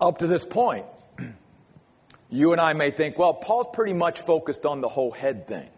up 0.00 0.18
to 0.18 0.26
this 0.26 0.44
point, 0.44 0.86
you 2.30 2.50
and 2.50 2.60
I 2.60 2.72
may 2.72 2.90
think, 2.90 3.16
well, 3.16 3.34
Paul's 3.34 3.68
pretty 3.72 3.92
much 3.92 4.20
focused 4.20 4.66
on 4.66 4.80
the 4.80 4.88
whole 4.88 5.12
head 5.12 5.46
thing. 5.46 5.68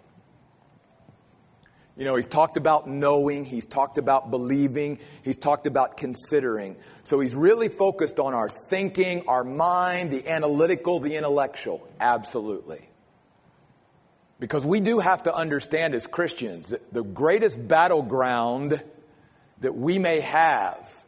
You 1.99 2.05
know, 2.05 2.15
he's 2.15 2.29
talked 2.29 2.57
about 2.57 2.89
knowing, 2.89 3.45
he's 3.45 3.67
talked 3.67 3.99
about 3.99 4.31
believing, 4.31 5.01
he's 5.23 5.37
talked 5.37 5.67
about 5.67 5.97
considering. 5.97 6.77
So 7.03 7.19
he's 7.19 7.35
really 7.35 7.69
focused 7.69 8.21
on 8.21 8.35
our 8.35 8.49
thinking, 8.49 9.25
our 9.27 9.43
mind, 9.43 10.13
the 10.13 10.29
analytical, 10.29 11.01
the 11.01 11.17
intellectual. 11.17 11.89
Absolutely. 11.99 12.89
Because 14.39 14.65
we 14.65 14.79
do 14.79 15.01
have 15.01 15.25
to 15.25 15.35
understand 15.35 15.97
as 15.97 16.07
Christians 16.07 16.69
that 16.69 16.95
the 16.95 17.03
greatest 17.03 17.67
battleground 17.67 18.81
that 19.61 19.75
we 19.75 19.99
may 19.99 20.21
have 20.21 21.05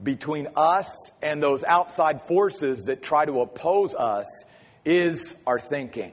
between 0.00 0.46
us 0.54 1.10
and 1.20 1.42
those 1.42 1.64
outside 1.64 2.22
forces 2.22 2.84
that 2.84 3.02
try 3.02 3.24
to 3.24 3.40
oppose 3.40 3.96
us 3.96 4.44
is 4.84 5.34
our 5.48 5.58
thinking. 5.58 6.12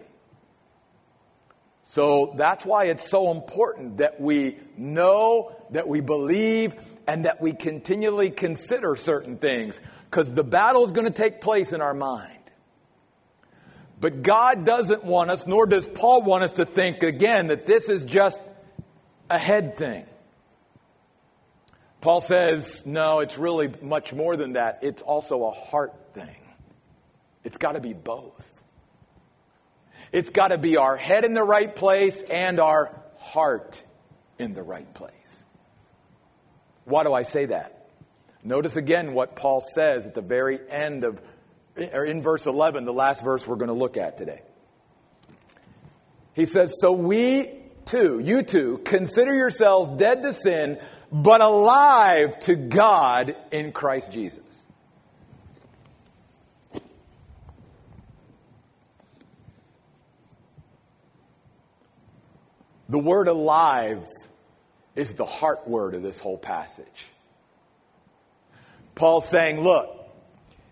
So 1.96 2.34
that's 2.36 2.66
why 2.66 2.88
it's 2.88 3.10
so 3.10 3.32
important 3.32 4.00
that 4.00 4.20
we 4.20 4.58
know, 4.76 5.56
that 5.70 5.88
we 5.88 6.02
believe, 6.02 6.76
and 7.08 7.24
that 7.24 7.40
we 7.40 7.54
continually 7.54 8.32
consider 8.32 8.98
certain 8.98 9.38
things 9.38 9.80
because 10.12 10.30
the 10.30 10.44
battle 10.44 10.84
is 10.84 10.92
going 10.92 11.08
to 11.08 11.14
take 11.14 11.40
place 11.40 11.72
in 11.72 11.80
our 11.80 11.94
mind. 11.94 12.42
But 14.02 14.24
God 14.24 14.66
doesn't 14.66 15.06
want 15.06 15.32
us, 15.32 15.48
nor 15.48 15.68
does 15.68 15.88
Paul 15.88 16.24
want 16.24 16.44
us 16.44 16.52
to 16.54 16.66
think 16.66 17.02
again 17.02 17.48
that 17.48 17.66
this 17.66 17.88
is 17.88 18.04
just 18.04 18.42
a 19.30 19.38
head 19.38 19.78
thing. 19.78 20.06
Paul 22.02 22.20
says, 22.20 22.86
no, 22.86 23.22
it's 23.22 23.38
really 23.38 23.74
much 23.82 24.12
more 24.12 24.36
than 24.36 24.54
that. 24.54 24.80
It's 24.82 25.02
also 25.02 25.46
a 25.46 25.52
heart 25.52 25.94
thing. 26.14 26.44
It's 27.46 27.58
got 27.58 27.76
to 27.76 27.80
be 27.80 27.94
both. 27.94 28.55
It's 30.16 30.30
got 30.30 30.48
to 30.48 30.58
be 30.58 30.78
our 30.78 30.96
head 30.96 31.26
in 31.26 31.34
the 31.34 31.44
right 31.44 31.76
place 31.76 32.22
and 32.22 32.62
our 32.62 32.98
heart 33.18 33.84
in 34.40 34.54
the 34.54 34.64
right 34.64 34.92
place. 34.94 35.44
Why 36.86 37.04
do 37.04 37.14
I 37.14 37.24
say 37.24 37.48
that? 37.48 37.90
Notice 38.42 38.78
again 38.78 39.14
what 39.14 39.36
Paul 39.36 39.60
says 39.60 40.08
at 40.08 40.14
the 40.14 40.22
very 40.22 40.58
end 40.70 41.04
of 41.04 41.22
or 41.92 42.06
in 42.06 42.22
verse 42.22 42.46
11, 42.46 42.86
the 42.86 42.94
last 42.94 43.26
verse 43.26 43.46
we're 43.46 43.58
going 43.58 43.68
to 43.68 43.74
look 43.74 43.98
at 43.98 44.18
today. 44.18 44.42
He 46.34 46.46
says, 46.46 46.74
So 46.80 46.94
we 46.94 47.50
too, 47.84 48.20
you 48.20 48.42
too, 48.42 48.80
consider 48.86 49.36
yourselves 49.36 49.90
dead 49.98 50.22
to 50.22 50.32
sin, 50.32 50.80
but 51.12 51.42
alive 51.42 52.40
to 52.40 52.56
God 52.56 53.36
in 53.52 53.74
Christ 53.74 54.14
Jesus. 54.14 54.45
The 62.96 63.00
word 63.00 63.28
alive 63.28 64.08
is 64.96 65.16
the 65.16 65.26
heart 65.26 65.68
word 65.68 65.96
of 65.96 66.02
this 66.02 66.18
whole 66.18 66.38
passage. 66.38 67.08
Paul's 68.96 69.28
saying, 69.28 69.60
look, 69.60 69.90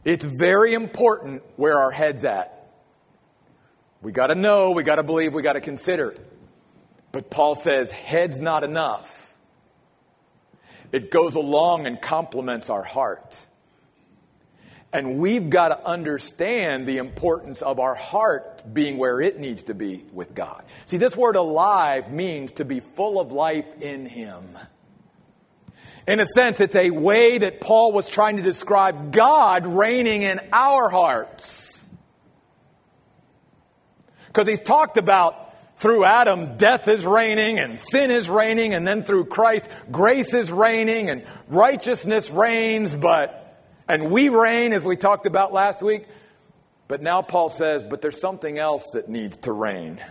it's 0.05 0.23
very 0.23 0.73
important 0.73 1.43
where 1.57 1.77
our 1.77 1.91
head's 1.91 2.23
at. 2.23 2.71
We 4.01 4.13
got 4.13 4.27
to 4.27 4.35
know, 4.35 4.71
we 4.71 4.83
got 4.83 4.95
to 4.95 5.03
believe, 5.03 5.33
we 5.33 5.41
got 5.41 5.53
to 5.53 5.59
consider. 5.59 6.15
But 7.11 7.29
Paul 7.29 7.55
says 7.55 7.91
head's 7.91 8.39
not 8.39 8.63
enough. 8.63 9.35
It 10.93 11.11
goes 11.11 11.35
along 11.35 11.87
and 11.87 12.01
complements 12.01 12.69
our 12.69 12.83
heart. 12.83 13.37
And 14.93 15.17
we've 15.17 15.49
got 15.49 15.69
to 15.69 15.85
understand 15.87 16.87
the 16.87 16.99
importance 16.99 17.63
of 17.63 17.79
our 17.79 17.95
heart 17.95 18.61
being 18.71 18.99
where 18.99 19.19
it 19.19 19.39
needs 19.39 19.63
to 19.63 19.73
be 19.73 20.05
with 20.13 20.35
God. 20.35 20.63
See, 20.85 20.97
this 20.97 21.17
word 21.17 21.35
alive 21.35 22.11
means 22.11 22.53
to 22.53 22.65
be 22.65 22.79
full 22.79 23.19
of 23.19 23.31
life 23.31 23.81
in 23.81 24.05
Him. 24.05 24.55
In 26.07 26.19
a 26.19 26.27
sense, 26.27 26.61
it's 26.61 26.75
a 26.75 26.91
way 26.91 27.39
that 27.39 27.59
Paul 27.59 27.91
was 27.91 28.07
trying 28.07 28.37
to 28.37 28.43
describe 28.43 29.11
God 29.11 29.65
reigning 29.65 30.21
in 30.21 30.39
our 30.51 30.89
hearts. 30.89 31.89
Because 34.27 34.47
he's 34.47 34.59
talked 34.59 34.97
about 34.97 35.55
through 35.77 36.05
Adam, 36.05 36.57
death 36.57 36.87
is 36.87 37.05
reigning 37.05 37.57
and 37.57 37.79
sin 37.79 38.11
is 38.11 38.29
reigning, 38.29 38.73
and 38.73 38.87
then 38.87 39.03
through 39.03 39.25
Christ, 39.25 39.69
grace 39.91 40.33
is 40.33 40.51
reigning 40.51 41.09
and 41.09 41.25
righteousness 41.47 42.29
reigns, 42.29 42.95
but, 42.95 43.42
and 43.87 44.11
we 44.11 44.29
reign 44.29 44.73
as 44.73 44.83
we 44.83 44.95
talked 44.95 45.25
about 45.25 45.53
last 45.53 45.81
week. 45.81 46.05
But 46.87 47.01
now 47.01 47.21
Paul 47.21 47.49
says, 47.49 47.83
but 47.83 48.01
there's 48.01 48.19
something 48.19 48.57
else 48.57 48.91
that 48.91 49.09
needs 49.09 49.37
to 49.39 49.51
reign. 49.51 50.03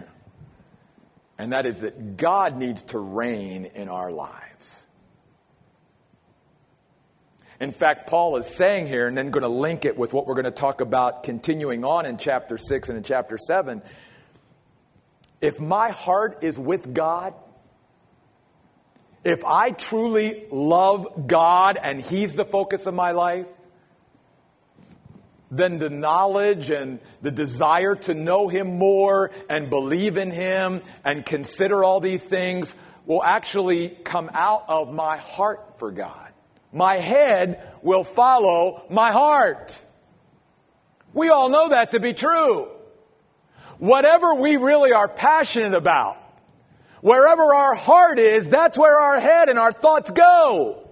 And 1.39 1.53
that 1.53 1.67
is 1.67 1.79
that 1.79 2.17
God 2.17 2.57
needs 2.57 2.83
to 2.85 2.99
reign 2.99 3.65
in 3.65 3.89
our 3.89 4.11
lives. 4.11 4.87
In 7.61 7.71
fact, 7.71 8.09
Paul 8.09 8.37
is 8.39 8.47
saying 8.47 8.89
here, 8.89 9.07
and 9.07 9.17
then 9.17 9.31
going 9.31 9.43
to 9.43 9.49
link 9.49 9.85
it 9.85 9.97
with 9.97 10.13
what 10.13 10.27
we're 10.27 10.35
going 10.35 10.47
to 10.47 10.51
talk 10.51 10.81
about 10.81 11.23
continuing 11.23 11.85
on 11.85 12.07
in 12.07 12.17
chapter 12.19 12.59
6 12.59 12.89
and 12.89 12.99
in 12.99 13.05
chapter 13.05 13.39
7. 13.39 13.83
If 15.41 15.61
my 15.61 15.91
heart 15.91 16.43
is 16.43 16.59
with 16.59 16.93
God, 16.93 17.35
if 19.23 19.45
I 19.45 19.71
truly 19.71 20.47
love 20.51 21.29
God 21.29 21.79
and 21.81 22.01
He's 22.01 22.35
the 22.35 22.45
focus 22.45 22.87
of 22.87 22.95
my 22.95 23.13
life, 23.13 23.47
then 25.53 25.79
the 25.79 25.91
knowledge 25.91 26.71
and 26.71 26.99
the 27.21 27.31
desire 27.31 27.95
to 27.95 28.15
know 28.15 28.49
Him 28.49 28.79
more 28.79 29.31
and 29.51 29.69
believe 29.69 30.17
in 30.17 30.31
Him 30.31 30.81
and 31.05 31.25
consider 31.27 31.85
all 31.85 32.01
these 32.01 32.25
things 32.25 32.75
will 33.05 33.23
actually 33.23 33.91
come 33.91 34.31
out 34.33 34.65
of 34.69 34.93
my 34.93 35.19
heart 35.19 35.79
for 35.79 35.93
God. 35.93 36.31
My 36.73 36.97
head 36.97 37.69
will 37.83 38.03
follow 38.03 38.85
my 38.89 39.13
heart. 39.13 39.81
We 41.13 41.29
all 41.29 41.51
know 41.51 41.69
that 41.69 41.91
to 41.91 42.01
be 42.01 42.15
true. 42.15 42.71
Whatever 43.79 44.35
we 44.37 44.57
really 44.57 44.93
are 44.93 45.09
passionate 45.09 45.75
about, 45.75 46.17
wherever 47.03 47.55
our 47.55 47.75
heart 47.75 48.19
is, 48.19 48.49
that's 48.49 48.79
where 48.79 48.99
our 48.99 49.21
head 49.21 49.51
and 49.51 49.59
our 49.59 49.73
thoughts 49.73 50.11
go. 50.11 50.89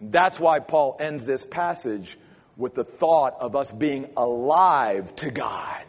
That's 0.00 0.40
why 0.40 0.58
Paul 0.58 0.96
ends 0.98 1.26
this 1.26 1.46
passage 1.46 2.18
with 2.60 2.74
the 2.74 2.84
thought 2.84 3.36
of 3.40 3.56
us 3.56 3.72
being 3.72 4.10
alive 4.16 5.16
to 5.16 5.30
God. 5.30 5.84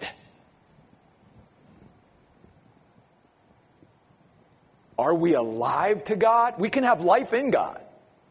Are 4.97 5.13
we 5.13 5.33
alive 5.33 6.03
to 6.05 6.15
God? 6.15 6.55
We 6.57 6.69
can 6.69 6.83
have 6.83 7.01
life 7.01 7.33
in 7.33 7.51
God. 7.51 7.81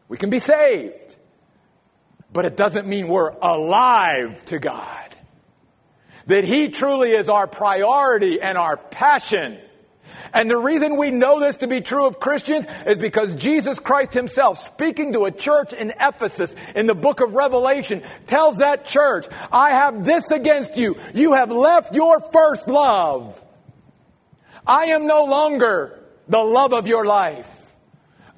We 0.07 0.17
can 0.17 0.29
be 0.29 0.39
saved. 0.39 1.17
But 2.33 2.45
it 2.45 2.57
doesn't 2.57 2.87
mean 2.87 3.07
we're 3.07 3.33
alive 3.41 4.43
to 4.45 4.59
God. 4.59 5.15
that 6.27 6.43
He 6.45 6.69
truly 6.69 7.11
is 7.11 7.29
our 7.29 7.47
priority 7.47 8.41
and 8.41 8.57
our 8.57 8.77
passion. 8.77 9.59
And 10.33 10.49
the 10.49 10.57
reason 10.57 10.97
we 10.97 11.11
know 11.11 11.39
this 11.39 11.57
to 11.57 11.67
be 11.67 11.81
true 11.81 12.05
of 12.05 12.19
Christians 12.19 12.65
is 12.85 12.97
because 12.97 13.35
Jesus 13.35 13.79
Christ 13.79 14.13
himself, 14.13 14.57
speaking 14.57 15.13
to 15.13 15.25
a 15.25 15.31
church 15.31 15.73
in 15.73 15.93
Ephesus 15.99 16.55
in 16.75 16.87
the 16.87 16.95
book 16.95 17.19
of 17.19 17.33
Revelation, 17.33 18.03
tells 18.27 18.57
that 18.57 18.85
church, 18.85 19.27
I 19.51 19.71
have 19.71 20.05
this 20.05 20.31
against 20.31 20.77
you. 20.77 20.97
You 21.13 21.33
have 21.33 21.51
left 21.51 21.93
your 21.93 22.19
first 22.19 22.67
love. 22.67 23.41
I 24.65 24.85
am 24.85 25.07
no 25.07 25.25
longer 25.25 25.99
the 26.27 26.39
love 26.39 26.73
of 26.73 26.87
your 26.87 27.05
life. 27.05 27.49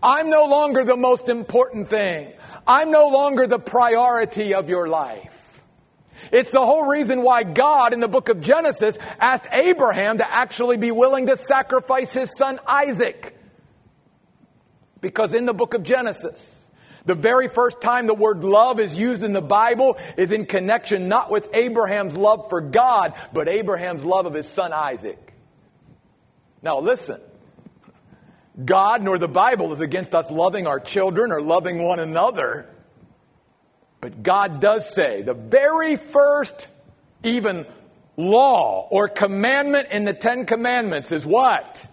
I'm 0.01 0.30
no 0.30 0.45
longer 0.45 0.84
the 0.84 0.97
most 0.97 1.30
important 1.30 1.88
thing. 1.88 2.34
I'm 2.65 2.91
no 2.91 3.07
longer 3.07 3.47
the 3.47 3.59
priority 3.59 4.53
of 4.53 4.69
your 4.69 4.88
life. 4.88 5.42
It's 6.32 6.51
the 6.51 6.65
whole 6.65 6.86
reason 6.86 7.21
why 7.21 7.43
God 7.43 7.93
in 7.93 7.99
the 7.99 8.07
book 8.07 8.30
of 8.30 8.41
Genesis 8.41 8.97
asked 9.19 9.47
Abraham 9.51 10.19
to 10.19 10.32
actually 10.32 10.78
be 10.78 10.91
willing 10.91 11.28
to 11.28 11.38
sacrifice 11.38 12.13
his 12.13 12.36
son 12.38 12.59
Isaac. 12.67 13.38
Because 15.01 15.34
in 15.34 15.45
the 15.45 15.53
book 15.53 15.74
of 15.74 15.84
Genesis, 15.84 16.69
the 17.05 17.15
very 17.15 17.49
first 17.49 17.82
time 17.82 18.07
the 18.07 18.13
word 18.13 18.43
love 18.43 18.80
is 18.80 18.95
used 18.95 19.24
in 19.24 19.34
the 19.34 19.41
Bible 19.41 19.97
is 20.15 20.32
in 20.32 20.45
connection 20.45 21.09
not 21.09 21.30
with 21.30 21.49
Abraham's 21.53 22.15
love 22.15 22.49
for 22.49 22.61
God, 22.61 23.13
but 23.34 23.49
Abraham's 23.49 24.05
love 24.05 24.26
of 24.26 24.34
his 24.34 24.47
son 24.47 24.71
Isaac. 24.71 25.34
Now 26.61 26.80
listen. 26.80 27.19
God 28.63 29.01
nor 29.01 29.17
the 29.17 29.28
Bible 29.28 29.74
is 29.74 29.80
against 29.80 30.13
us 30.13 30.30
loving 30.30 30.67
our 30.67 30.80
children 30.80 31.32
or 31.32 31.41
loving 31.41 31.84
one 31.84 31.99
another. 31.99 32.72
But 34.03 34.21
God 34.21 34.59
does 34.59 34.93
say 34.93 35.21
the 35.21 35.33
very 35.33 35.95
first, 35.95 36.67
even 37.23 37.65
law 38.17 38.85
or 38.91 39.07
commandment 39.07 39.87
in 39.91 40.03
the 40.03 40.11
Ten 40.11 40.45
Commandments 40.45 41.13
is 41.13 41.25
what? 41.25 41.87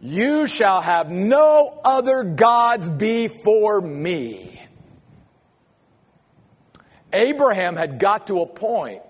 You 0.00 0.46
shall 0.46 0.80
have 0.80 1.10
no 1.10 1.80
other 1.84 2.22
gods 2.22 2.88
before 2.88 3.80
me. 3.80 4.62
Abraham 7.12 7.74
had 7.74 7.98
got 7.98 8.28
to 8.28 8.40
a 8.42 8.46
point 8.46 9.02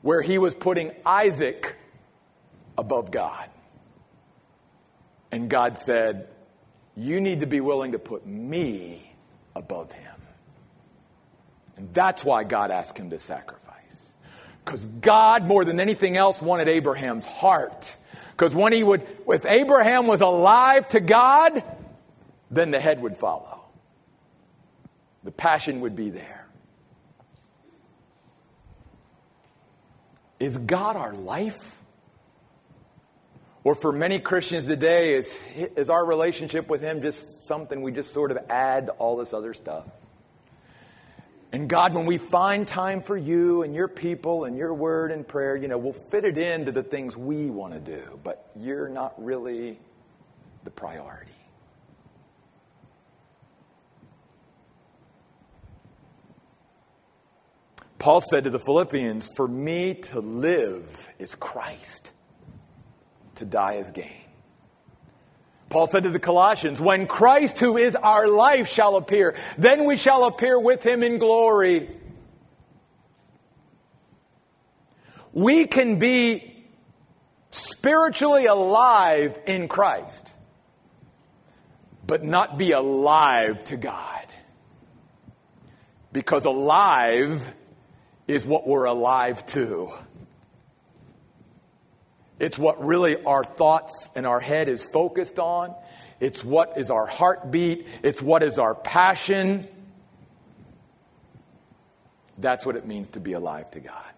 where 0.00 0.22
he 0.22 0.38
was 0.38 0.54
putting 0.54 0.92
Isaac 1.04 1.74
above 2.78 3.10
God. 3.10 3.50
And 5.32 5.50
God 5.50 5.76
said, 5.76 6.28
You 6.94 7.20
need 7.20 7.40
to 7.40 7.48
be 7.48 7.60
willing 7.60 7.92
to 7.92 7.98
put 7.98 8.24
me 8.24 9.12
above 9.56 9.90
him. 9.90 10.01
And 11.82 11.92
that's 11.92 12.24
why 12.24 12.44
God 12.44 12.70
asked 12.70 12.96
him 12.96 13.10
to 13.10 13.18
sacrifice. 13.18 14.12
Because 14.64 14.86
God, 14.86 15.46
more 15.46 15.64
than 15.64 15.80
anything 15.80 16.16
else, 16.16 16.40
wanted 16.40 16.68
Abraham's 16.68 17.26
heart. 17.26 17.96
Because 18.30 18.54
when 18.54 18.72
he 18.72 18.84
would, 18.84 19.04
if 19.26 19.44
Abraham 19.44 20.06
was 20.06 20.20
alive 20.20 20.86
to 20.88 21.00
God, 21.00 21.64
then 22.52 22.70
the 22.70 22.78
head 22.78 23.02
would 23.02 23.16
follow. 23.16 23.64
The 25.24 25.32
passion 25.32 25.80
would 25.80 25.96
be 25.96 26.10
there. 26.10 26.46
Is 30.38 30.56
God 30.56 30.94
our 30.94 31.14
life? 31.14 31.80
Or 33.64 33.74
for 33.74 33.90
many 33.90 34.20
Christians 34.20 34.66
today, 34.66 35.14
is, 35.16 35.36
is 35.56 35.90
our 35.90 36.04
relationship 36.04 36.68
with 36.68 36.80
Him 36.80 37.02
just 37.02 37.44
something 37.44 37.82
we 37.82 37.90
just 37.90 38.12
sort 38.12 38.30
of 38.30 38.38
add 38.48 38.86
to 38.86 38.92
all 38.92 39.16
this 39.16 39.32
other 39.32 39.52
stuff? 39.52 39.86
And 41.52 41.68
God, 41.68 41.92
when 41.92 42.06
we 42.06 42.16
find 42.16 42.66
time 42.66 43.02
for 43.02 43.16
you 43.16 43.62
and 43.62 43.74
your 43.74 43.88
people 43.88 44.44
and 44.44 44.56
your 44.56 44.72
word 44.72 45.12
and 45.12 45.28
prayer, 45.28 45.54
you 45.54 45.68
know, 45.68 45.76
we'll 45.76 45.92
fit 45.92 46.24
it 46.24 46.38
into 46.38 46.72
the 46.72 46.82
things 46.82 47.14
we 47.14 47.50
want 47.50 47.74
to 47.74 47.78
do, 47.80 48.18
but 48.24 48.50
you're 48.56 48.88
not 48.88 49.22
really 49.22 49.78
the 50.64 50.70
priority. 50.70 51.30
Paul 57.98 58.22
said 58.22 58.44
to 58.44 58.50
the 58.50 58.58
Philippians, 58.58 59.28
For 59.36 59.46
me 59.46 59.94
to 59.94 60.20
live 60.20 61.08
is 61.18 61.34
Christ, 61.34 62.12
to 63.36 63.44
die 63.44 63.74
is 63.74 63.90
gain. 63.90 64.31
Paul 65.72 65.86
said 65.86 66.02
to 66.02 66.10
the 66.10 66.18
Colossians, 66.18 66.82
when 66.82 67.06
Christ, 67.06 67.58
who 67.58 67.78
is 67.78 67.96
our 67.96 68.28
life, 68.28 68.68
shall 68.68 68.96
appear, 68.96 69.34
then 69.56 69.86
we 69.86 69.96
shall 69.96 70.24
appear 70.24 70.60
with 70.60 70.82
him 70.82 71.02
in 71.02 71.18
glory. 71.18 71.88
We 75.32 75.64
can 75.64 75.98
be 75.98 76.66
spiritually 77.52 78.44
alive 78.44 79.40
in 79.46 79.66
Christ, 79.66 80.34
but 82.06 82.22
not 82.22 82.58
be 82.58 82.72
alive 82.72 83.64
to 83.64 83.78
God. 83.78 84.26
Because 86.12 86.44
alive 86.44 87.50
is 88.28 88.44
what 88.44 88.68
we're 88.68 88.84
alive 88.84 89.46
to. 89.46 89.90
It's 92.42 92.58
what 92.58 92.84
really 92.84 93.22
our 93.22 93.44
thoughts 93.44 94.10
and 94.16 94.26
our 94.26 94.40
head 94.40 94.68
is 94.68 94.84
focused 94.84 95.38
on. 95.38 95.76
It's 96.18 96.44
what 96.44 96.76
is 96.76 96.90
our 96.90 97.06
heartbeat. 97.06 97.86
It's 98.02 98.20
what 98.20 98.42
is 98.42 98.58
our 98.58 98.74
passion. 98.74 99.68
That's 102.36 102.66
what 102.66 102.74
it 102.74 102.84
means 102.84 103.10
to 103.10 103.20
be 103.20 103.34
alive 103.34 103.70
to 103.70 103.80
God. 103.80 104.12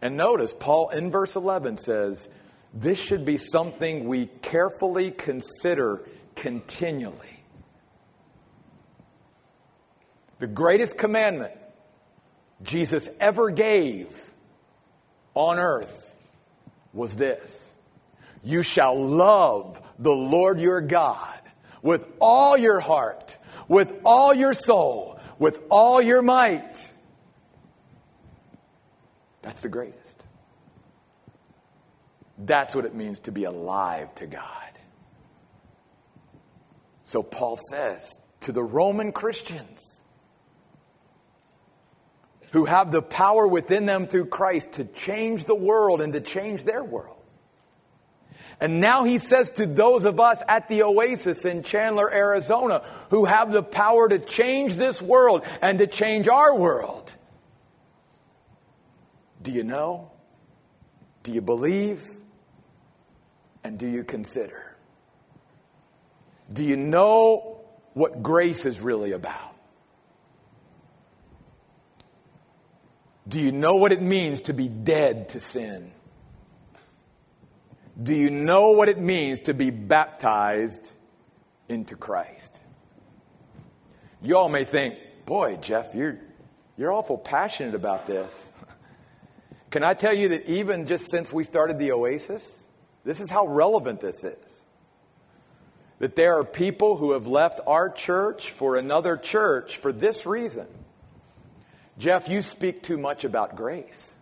And 0.00 0.16
notice, 0.16 0.54
Paul 0.54 0.90
in 0.90 1.10
verse 1.10 1.34
11 1.34 1.76
says, 1.76 2.28
This 2.72 3.00
should 3.00 3.24
be 3.24 3.36
something 3.36 4.06
we 4.06 4.26
carefully 4.26 5.10
consider 5.10 6.08
continually. 6.36 7.40
The 10.38 10.46
greatest 10.46 10.96
commandment 10.96 11.52
Jesus 12.62 13.08
ever 13.18 13.50
gave 13.50 14.32
on 15.34 15.58
earth 15.58 16.09
was 16.92 17.14
this 17.16 17.74
You 18.42 18.62
shall 18.62 18.98
love 18.98 19.80
the 19.98 20.12
Lord 20.12 20.60
your 20.60 20.80
God 20.80 21.40
with 21.82 22.06
all 22.20 22.56
your 22.56 22.80
heart, 22.80 23.36
with 23.68 23.92
all 24.04 24.34
your 24.34 24.54
soul, 24.54 25.18
with 25.38 25.60
all 25.70 26.00
your 26.02 26.22
might. 26.22 26.92
That's 29.42 29.60
the 29.60 29.68
greatest. 29.68 30.22
That's 32.36 32.74
what 32.74 32.84
it 32.84 32.94
means 32.94 33.20
to 33.20 33.32
be 33.32 33.44
alive 33.44 34.14
to 34.16 34.26
God. 34.26 34.44
So 37.04 37.22
Paul 37.22 37.56
says 37.70 38.18
to 38.40 38.52
the 38.52 38.62
Roman 38.62 39.12
Christians, 39.12 39.99
who 42.52 42.64
have 42.64 42.90
the 42.90 43.02
power 43.02 43.46
within 43.46 43.86
them 43.86 44.06
through 44.06 44.26
Christ 44.26 44.72
to 44.72 44.84
change 44.84 45.44
the 45.44 45.54
world 45.54 46.00
and 46.00 46.12
to 46.12 46.20
change 46.20 46.64
their 46.64 46.82
world. 46.82 47.16
And 48.60 48.80
now 48.80 49.04
he 49.04 49.16
says 49.16 49.50
to 49.52 49.64
those 49.64 50.04
of 50.04 50.20
us 50.20 50.42
at 50.46 50.68
the 50.68 50.82
Oasis 50.82 51.46
in 51.46 51.62
Chandler, 51.62 52.12
Arizona, 52.12 52.84
who 53.08 53.24
have 53.24 53.52
the 53.52 53.62
power 53.62 54.08
to 54.08 54.18
change 54.18 54.74
this 54.74 55.00
world 55.00 55.44
and 55.62 55.78
to 55.78 55.86
change 55.86 56.28
our 56.28 56.54
world. 56.54 57.10
Do 59.42 59.50
you 59.50 59.64
know? 59.64 60.10
Do 61.22 61.32
you 61.32 61.40
believe? 61.40 62.06
And 63.64 63.78
do 63.78 63.86
you 63.86 64.04
consider? 64.04 64.76
Do 66.52 66.62
you 66.62 66.76
know 66.76 67.62
what 67.94 68.22
grace 68.22 68.66
is 68.66 68.80
really 68.80 69.12
about? 69.12 69.49
Do 73.30 73.38
you 73.38 73.52
know 73.52 73.76
what 73.76 73.92
it 73.92 74.02
means 74.02 74.42
to 74.42 74.52
be 74.52 74.66
dead 74.66 75.28
to 75.30 75.40
sin? 75.40 75.92
Do 78.02 78.12
you 78.12 78.28
know 78.28 78.72
what 78.72 78.88
it 78.88 78.98
means 78.98 79.42
to 79.42 79.54
be 79.54 79.70
baptized 79.70 80.90
into 81.68 81.94
Christ? 81.94 82.58
You 84.20 84.36
all 84.36 84.48
may 84.48 84.64
think, 84.64 84.98
boy, 85.26 85.58
Jeff, 85.58 85.94
you're, 85.94 86.18
you're 86.76 86.92
awful 86.92 87.16
passionate 87.16 87.76
about 87.76 88.08
this. 88.08 88.50
Can 89.70 89.84
I 89.84 89.94
tell 89.94 90.12
you 90.12 90.30
that 90.30 90.46
even 90.46 90.88
just 90.88 91.08
since 91.08 91.32
we 91.32 91.44
started 91.44 91.78
the 91.78 91.92
Oasis, 91.92 92.60
this 93.04 93.20
is 93.20 93.30
how 93.30 93.46
relevant 93.46 94.00
this 94.00 94.24
is. 94.24 94.64
That 96.00 96.16
there 96.16 96.36
are 96.36 96.44
people 96.44 96.96
who 96.96 97.12
have 97.12 97.28
left 97.28 97.60
our 97.64 97.90
church 97.90 98.50
for 98.50 98.74
another 98.74 99.16
church 99.16 99.76
for 99.76 99.92
this 99.92 100.26
reason 100.26 100.66
Jeff, 102.00 102.28
you 102.28 102.42
speak 102.42 102.82
too 102.82 102.98
much 102.98 103.22
about 103.22 103.54
grace. 103.54 104.12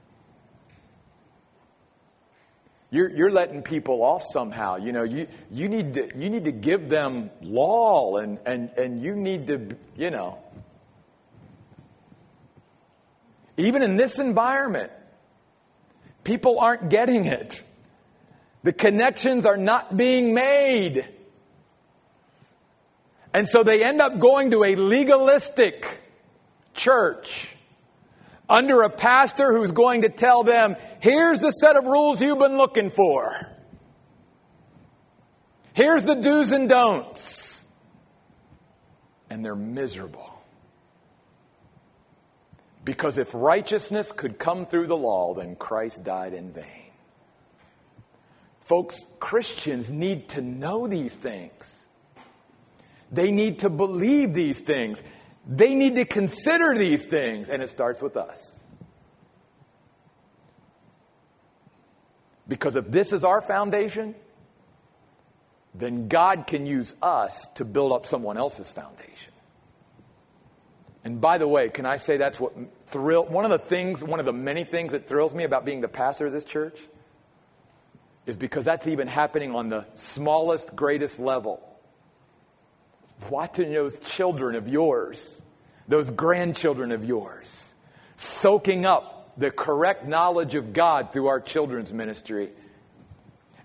You're, 2.90 3.10
you're 3.10 3.30
letting 3.30 3.62
people 3.62 4.02
off 4.02 4.22
somehow. 4.30 4.76
You 4.76 4.92
know, 4.92 5.04
you, 5.04 5.28
you, 5.50 5.70
need 5.70 5.94
to, 5.94 6.10
you 6.14 6.28
need 6.28 6.44
to 6.44 6.52
give 6.52 6.90
them 6.90 7.30
law 7.40 8.16
and, 8.16 8.38
and, 8.44 8.70
and 8.76 9.02
you 9.02 9.16
need 9.16 9.46
to, 9.46 9.76
you 9.96 10.10
know. 10.10 10.38
Even 13.56 13.82
in 13.82 13.96
this 13.96 14.18
environment, 14.18 14.92
People 16.28 16.60
aren't 16.60 16.90
getting 16.90 17.24
it. 17.24 17.62
The 18.62 18.74
connections 18.74 19.46
are 19.46 19.56
not 19.56 19.96
being 19.96 20.34
made. 20.34 21.08
And 23.32 23.48
so 23.48 23.62
they 23.62 23.82
end 23.82 24.02
up 24.02 24.18
going 24.18 24.50
to 24.50 24.62
a 24.62 24.74
legalistic 24.74 25.86
church 26.74 27.56
under 28.48 28.82
a 28.82 28.90
pastor 28.90 29.52
who's 29.52 29.72
going 29.72 30.02
to 30.02 30.08
tell 30.08 30.42
them, 30.42 30.76
here's 31.00 31.40
the 31.40 31.50
set 31.50 31.76
of 31.76 31.86
rules 31.86 32.20
you've 32.22 32.38
been 32.38 32.56
looking 32.56 32.90
for. 32.90 33.48
Here's 35.74 36.04
the 36.04 36.14
do's 36.14 36.52
and 36.52 36.68
don'ts. 36.68 37.64
And 39.30 39.44
they're 39.44 39.54
miserable. 39.54 40.42
Because 42.84 43.18
if 43.18 43.34
righteousness 43.34 44.10
could 44.12 44.38
come 44.38 44.64
through 44.64 44.86
the 44.86 44.96
law, 44.96 45.34
then 45.34 45.56
Christ 45.56 46.02
died 46.02 46.32
in 46.32 46.50
vain. 46.50 46.90
Folks, 48.60 49.06
Christians 49.20 49.90
need 49.90 50.28
to 50.30 50.40
know 50.40 50.86
these 50.86 51.14
things. 51.14 51.84
They 53.12 53.30
need 53.30 53.60
to 53.60 53.70
believe 53.70 54.34
these 54.34 54.60
things. 54.60 55.02
They 55.48 55.74
need 55.74 55.94
to 55.94 56.04
consider 56.04 56.76
these 56.76 57.06
things, 57.06 57.48
and 57.48 57.62
it 57.62 57.70
starts 57.70 58.02
with 58.02 58.18
us. 58.18 58.60
Because 62.46 62.76
if 62.76 62.90
this 62.90 63.12
is 63.12 63.24
our 63.24 63.40
foundation, 63.40 64.14
then 65.74 66.08
God 66.08 66.46
can 66.46 66.66
use 66.66 66.94
us 67.00 67.48
to 67.54 67.64
build 67.64 67.92
up 67.92 68.04
someone 68.04 68.36
else's 68.36 68.70
foundation. 68.70 69.32
And 71.04 71.20
by 71.20 71.38
the 71.38 71.48
way, 71.48 71.70
can 71.70 71.86
I 71.86 71.96
say 71.96 72.18
that's 72.18 72.38
what 72.38 72.52
thrill 72.88 73.24
one 73.24 73.44
of 73.44 73.50
the 73.50 73.58
things, 73.58 74.02
one 74.02 74.20
of 74.20 74.26
the 74.26 74.32
many 74.32 74.64
things 74.64 74.92
that 74.92 75.08
thrills 75.08 75.34
me 75.34 75.44
about 75.44 75.64
being 75.64 75.80
the 75.80 75.88
pastor 75.88 76.26
of 76.26 76.32
this 76.32 76.44
church 76.44 76.78
is 78.26 78.36
because 78.36 78.66
that's 78.66 78.86
even 78.86 79.08
happening 79.08 79.54
on 79.54 79.70
the 79.70 79.86
smallest, 79.94 80.76
greatest 80.76 81.18
level 81.18 81.67
watching 83.30 83.72
those 83.72 83.98
children 83.98 84.56
of 84.56 84.68
yours, 84.68 85.40
those 85.86 86.10
grandchildren 86.10 86.92
of 86.92 87.04
yours, 87.04 87.74
soaking 88.16 88.86
up 88.86 89.32
the 89.36 89.50
correct 89.50 90.06
knowledge 90.06 90.54
of 90.54 90.72
God 90.72 91.12
through 91.12 91.28
our 91.28 91.40
children's 91.40 91.92
ministry. 91.92 92.50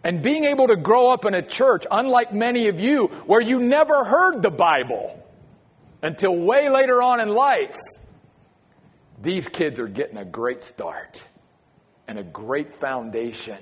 And 0.03 0.21
being 0.21 0.43
able 0.43 0.67
to 0.67 0.75
grow 0.75 1.11
up 1.11 1.25
in 1.25 1.33
a 1.33 1.41
church, 1.41 1.85
unlike 1.89 2.33
many 2.33 2.67
of 2.67 2.79
you, 2.79 3.07
where 3.25 3.41
you 3.41 3.61
never 3.61 4.03
heard 4.03 4.41
the 4.41 4.51
Bible 4.51 5.19
until 6.01 6.37
way 6.37 6.69
later 6.69 7.01
on 7.01 7.19
in 7.19 7.29
life. 7.29 7.77
These 9.21 9.47
kids 9.49 9.79
are 9.79 9.87
getting 9.87 10.17
a 10.17 10.25
great 10.25 10.63
start 10.63 11.23
and 12.07 12.19
a 12.19 12.23
great 12.23 12.73
foundation. 12.73 13.57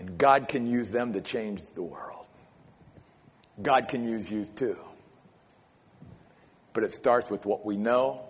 And 0.00 0.18
God 0.18 0.48
can 0.48 0.66
use 0.66 0.90
them 0.90 1.12
to 1.12 1.20
change 1.20 1.62
the 1.74 1.82
world. 1.82 2.21
God 3.62 3.88
can 3.88 4.06
use 4.06 4.30
you 4.30 4.44
too. 4.44 4.78
But 6.72 6.84
it 6.84 6.92
starts 6.92 7.30
with 7.30 7.46
what 7.46 7.64
we 7.64 7.76
know, 7.76 8.22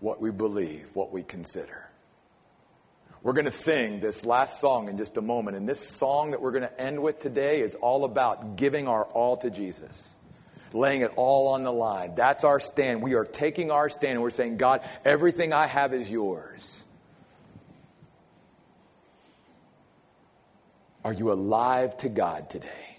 what 0.00 0.20
we 0.20 0.30
believe, 0.30 0.88
what 0.94 1.12
we 1.12 1.22
consider. 1.22 1.88
We're 3.22 3.32
going 3.32 3.46
to 3.46 3.50
sing 3.50 4.00
this 4.00 4.26
last 4.26 4.60
song 4.60 4.88
in 4.88 4.98
just 4.98 5.16
a 5.16 5.22
moment. 5.22 5.56
And 5.56 5.66
this 5.66 5.80
song 5.80 6.32
that 6.32 6.42
we're 6.42 6.50
going 6.50 6.64
to 6.64 6.80
end 6.80 7.02
with 7.02 7.20
today 7.20 7.62
is 7.62 7.74
all 7.74 8.04
about 8.04 8.56
giving 8.56 8.86
our 8.86 9.04
all 9.04 9.38
to 9.38 9.50
Jesus, 9.50 10.14
laying 10.74 11.00
it 11.00 11.12
all 11.16 11.54
on 11.54 11.62
the 11.62 11.72
line. 11.72 12.14
That's 12.16 12.44
our 12.44 12.60
stand. 12.60 13.02
We 13.02 13.14
are 13.14 13.24
taking 13.24 13.70
our 13.70 13.88
stand 13.88 14.14
and 14.14 14.22
we're 14.22 14.30
saying, 14.30 14.58
God, 14.58 14.86
everything 15.06 15.54
I 15.54 15.66
have 15.66 15.94
is 15.94 16.10
yours. 16.10 16.84
Are 21.02 21.12
you 21.12 21.32
alive 21.32 21.96
to 21.98 22.10
God 22.10 22.50
today? 22.50 22.93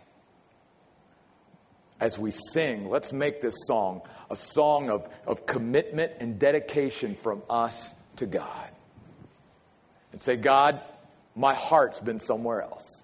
As 2.06 2.20
we 2.20 2.30
sing, 2.30 2.88
let's 2.88 3.12
make 3.12 3.42
this 3.42 3.56
song 3.66 4.04
a 4.30 4.36
song 4.36 4.92
of, 4.92 5.10
of 5.26 5.48
commitment 5.48 6.12
and 6.20 6.38
dedication 6.38 7.16
from 7.16 7.42
us 7.50 7.92
to 8.18 8.28
God. 8.28 8.70
And 10.12 10.22
say, 10.22 10.36
God, 10.36 10.82
my 11.36 11.56
heart's 11.56 12.00
been 12.00 12.20
somewhere 12.20 12.62
else. 12.62 13.04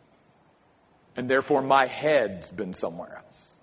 And 1.16 1.28
therefore, 1.28 1.64
my 1.64 1.88
head's 1.88 2.52
been 2.52 2.74
somewhere 2.74 3.24
else. 3.26 3.54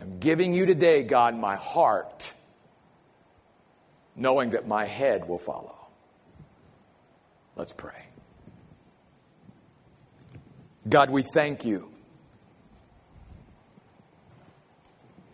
I'm 0.00 0.20
giving 0.20 0.54
you 0.54 0.64
today, 0.64 1.02
God, 1.02 1.34
my 1.36 1.56
heart, 1.56 2.32
knowing 4.14 4.50
that 4.50 4.68
my 4.68 4.84
head 4.84 5.28
will 5.28 5.38
follow. 5.38 5.76
Let's 7.56 7.72
pray. 7.72 8.06
God, 10.88 11.10
we 11.10 11.22
thank 11.22 11.64
you 11.64 11.90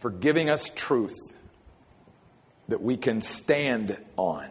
for 0.04 0.10
giving 0.10 0.50
us 0.50 0.70
truth 0.74 1.34
that 2.68 2.82
we 2.82 2.98
can 2.98 3.22
stand 3.22 3.96
on, 4.18 4.50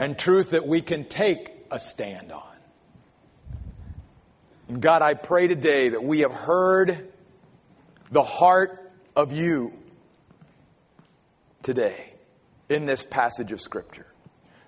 and 0.00 0.18
truth 0.18 0.50
that 0.50 0.66
we 0.66 0.82
can 0.82 1.04
take 1.04 1.52
a 1.70 1.78
stand 1.78 2.32
on. 2.32 2.56
And 4.66 4.82
God, 4.82 5.02
I 5.02 5.14
pray 5.14 5.46
today 5.46 5.90
that 5.90 6.02
we 6.02 6.22
have 6.22 6.34
heard 6.34 7.12
the 8.10 8.24
heart 8.24 8.92
of 9.14 9.30
you 9.30 9.72
today 11.62 12.12
in 12.68 12.86
this 12.86 13.06
passage 13.08 13.52
of 13.52 13.60
Scripture. 13.60 14.08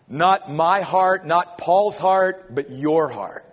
Not 0.09 0.53
my 0.53 0.83
heart, 0.83 1.27
not 1.27 1.59
Paul's 1.59 1.99
heart, 1.99 2.55
but 2.55 2.71
your 2.71 3.09
heart. 3.09 3.52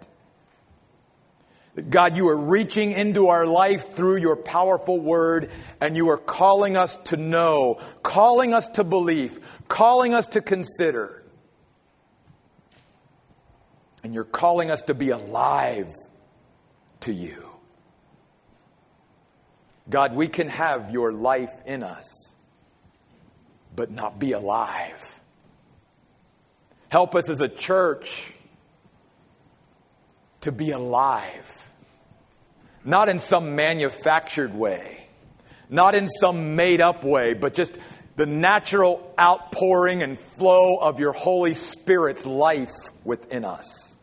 God, 1.81 2.17
you 2.17 2.27
are 2.29 2.37
reaching 2.37 2.91
into 2.91 3.27
our 3.27 3.45
life 3.45 3.93
through 3.93 4.17
your 4.17 4.35
powerful 4.35 4.99
word, 4.99 5.51
and 5.79 5.95
you 5.95 6.09
are 6.09 6.17
calling 6.17 6.75
us 6.75 6.95
to 7.05 7.17
know, 7.17 7.79
calling 8.03 8.53
us 8.53 8.67
to 8.69 8.83
believe, 8.83 9.39
calling 9.67 10.13
us 10.13 10.27
to 10.27 10.41
consider. 10.41 11.23
And 14.03 14.13
you're 14.13 14.23
calling 14.23 14.71
us 14.71 14.81
to 14.83 14.93
be 14.93 15.09
alive 15.09 15.93
to 17.01 17.13
you. 17.13 17.49
God, 19.89 20.15
we 20.15 20.27
can 20.27 20.49
have 20.49 20.91
your 20.91 21.11
life 21.11 21.53
in 21.65 21.83
us, 21.83 22.35
but 23.75 23.91
not 23.91 24.19
be 24.19 24.31
alive. 24.31 25.19
Help 26.89 27.15
us 27.15 27.29
as 27.29 27.41
a 27.41 27.47
church 27.47 28.33
to 30.41 30.51
be 30.51 30.71
alive 30.71 31.58
not 32.83 33.09
in 33.09 33.19
some 33.19 33.55
manufactured 33.55 34.53
way, 34.53 35.07
not 35.69 35.95
in 35.95 36.07
some 36.07 36.55
made 36.55 36.81
up 36.81 37.03
way, 37.03 37.33
but 37.33 37.53
just 37.53 37.77
the 38.15 38.25
natural 38.25 39.13
outpouring 39.19 40.03
and 40.03 40.17
flow 40.17 40.77
of 40.77 40.99
your 40.99 41.13
Holy 41.13 41.53
Spirit's 41.53 42.25
life 42.25 42.73
within 43.03 43.45
us. 43.45 43.97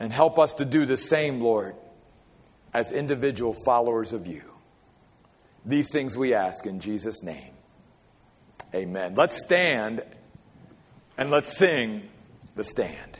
And 0.00 0.12
help 0.12 0.38
us 0.38 0.54
to 0.54 0.64
do 0.64 0.86
the 0.86 0.96
same, 0.96 1.40
Lord, 1.40 1.74
as 2.72 2.92
individual 2.92 3.52
followers 3.64 4.12
of 4.12 4.26
you. 4.26 4.42
These 5.64 5.90
things 5.90 6.16
we 6.16 6.34
ask 6.34 6.66
in 6.66 6.80
Jesus' 6.80 7.22
name. 7.22 7.52
Amen. 8.74 9.14
Let's 9.14 9.36
stand 9.36 10.02
and 11.16 11.30
let's 11.30 11.56
sing 11.56 12.08
the 12.54 12.64
stand. 12.64 13.17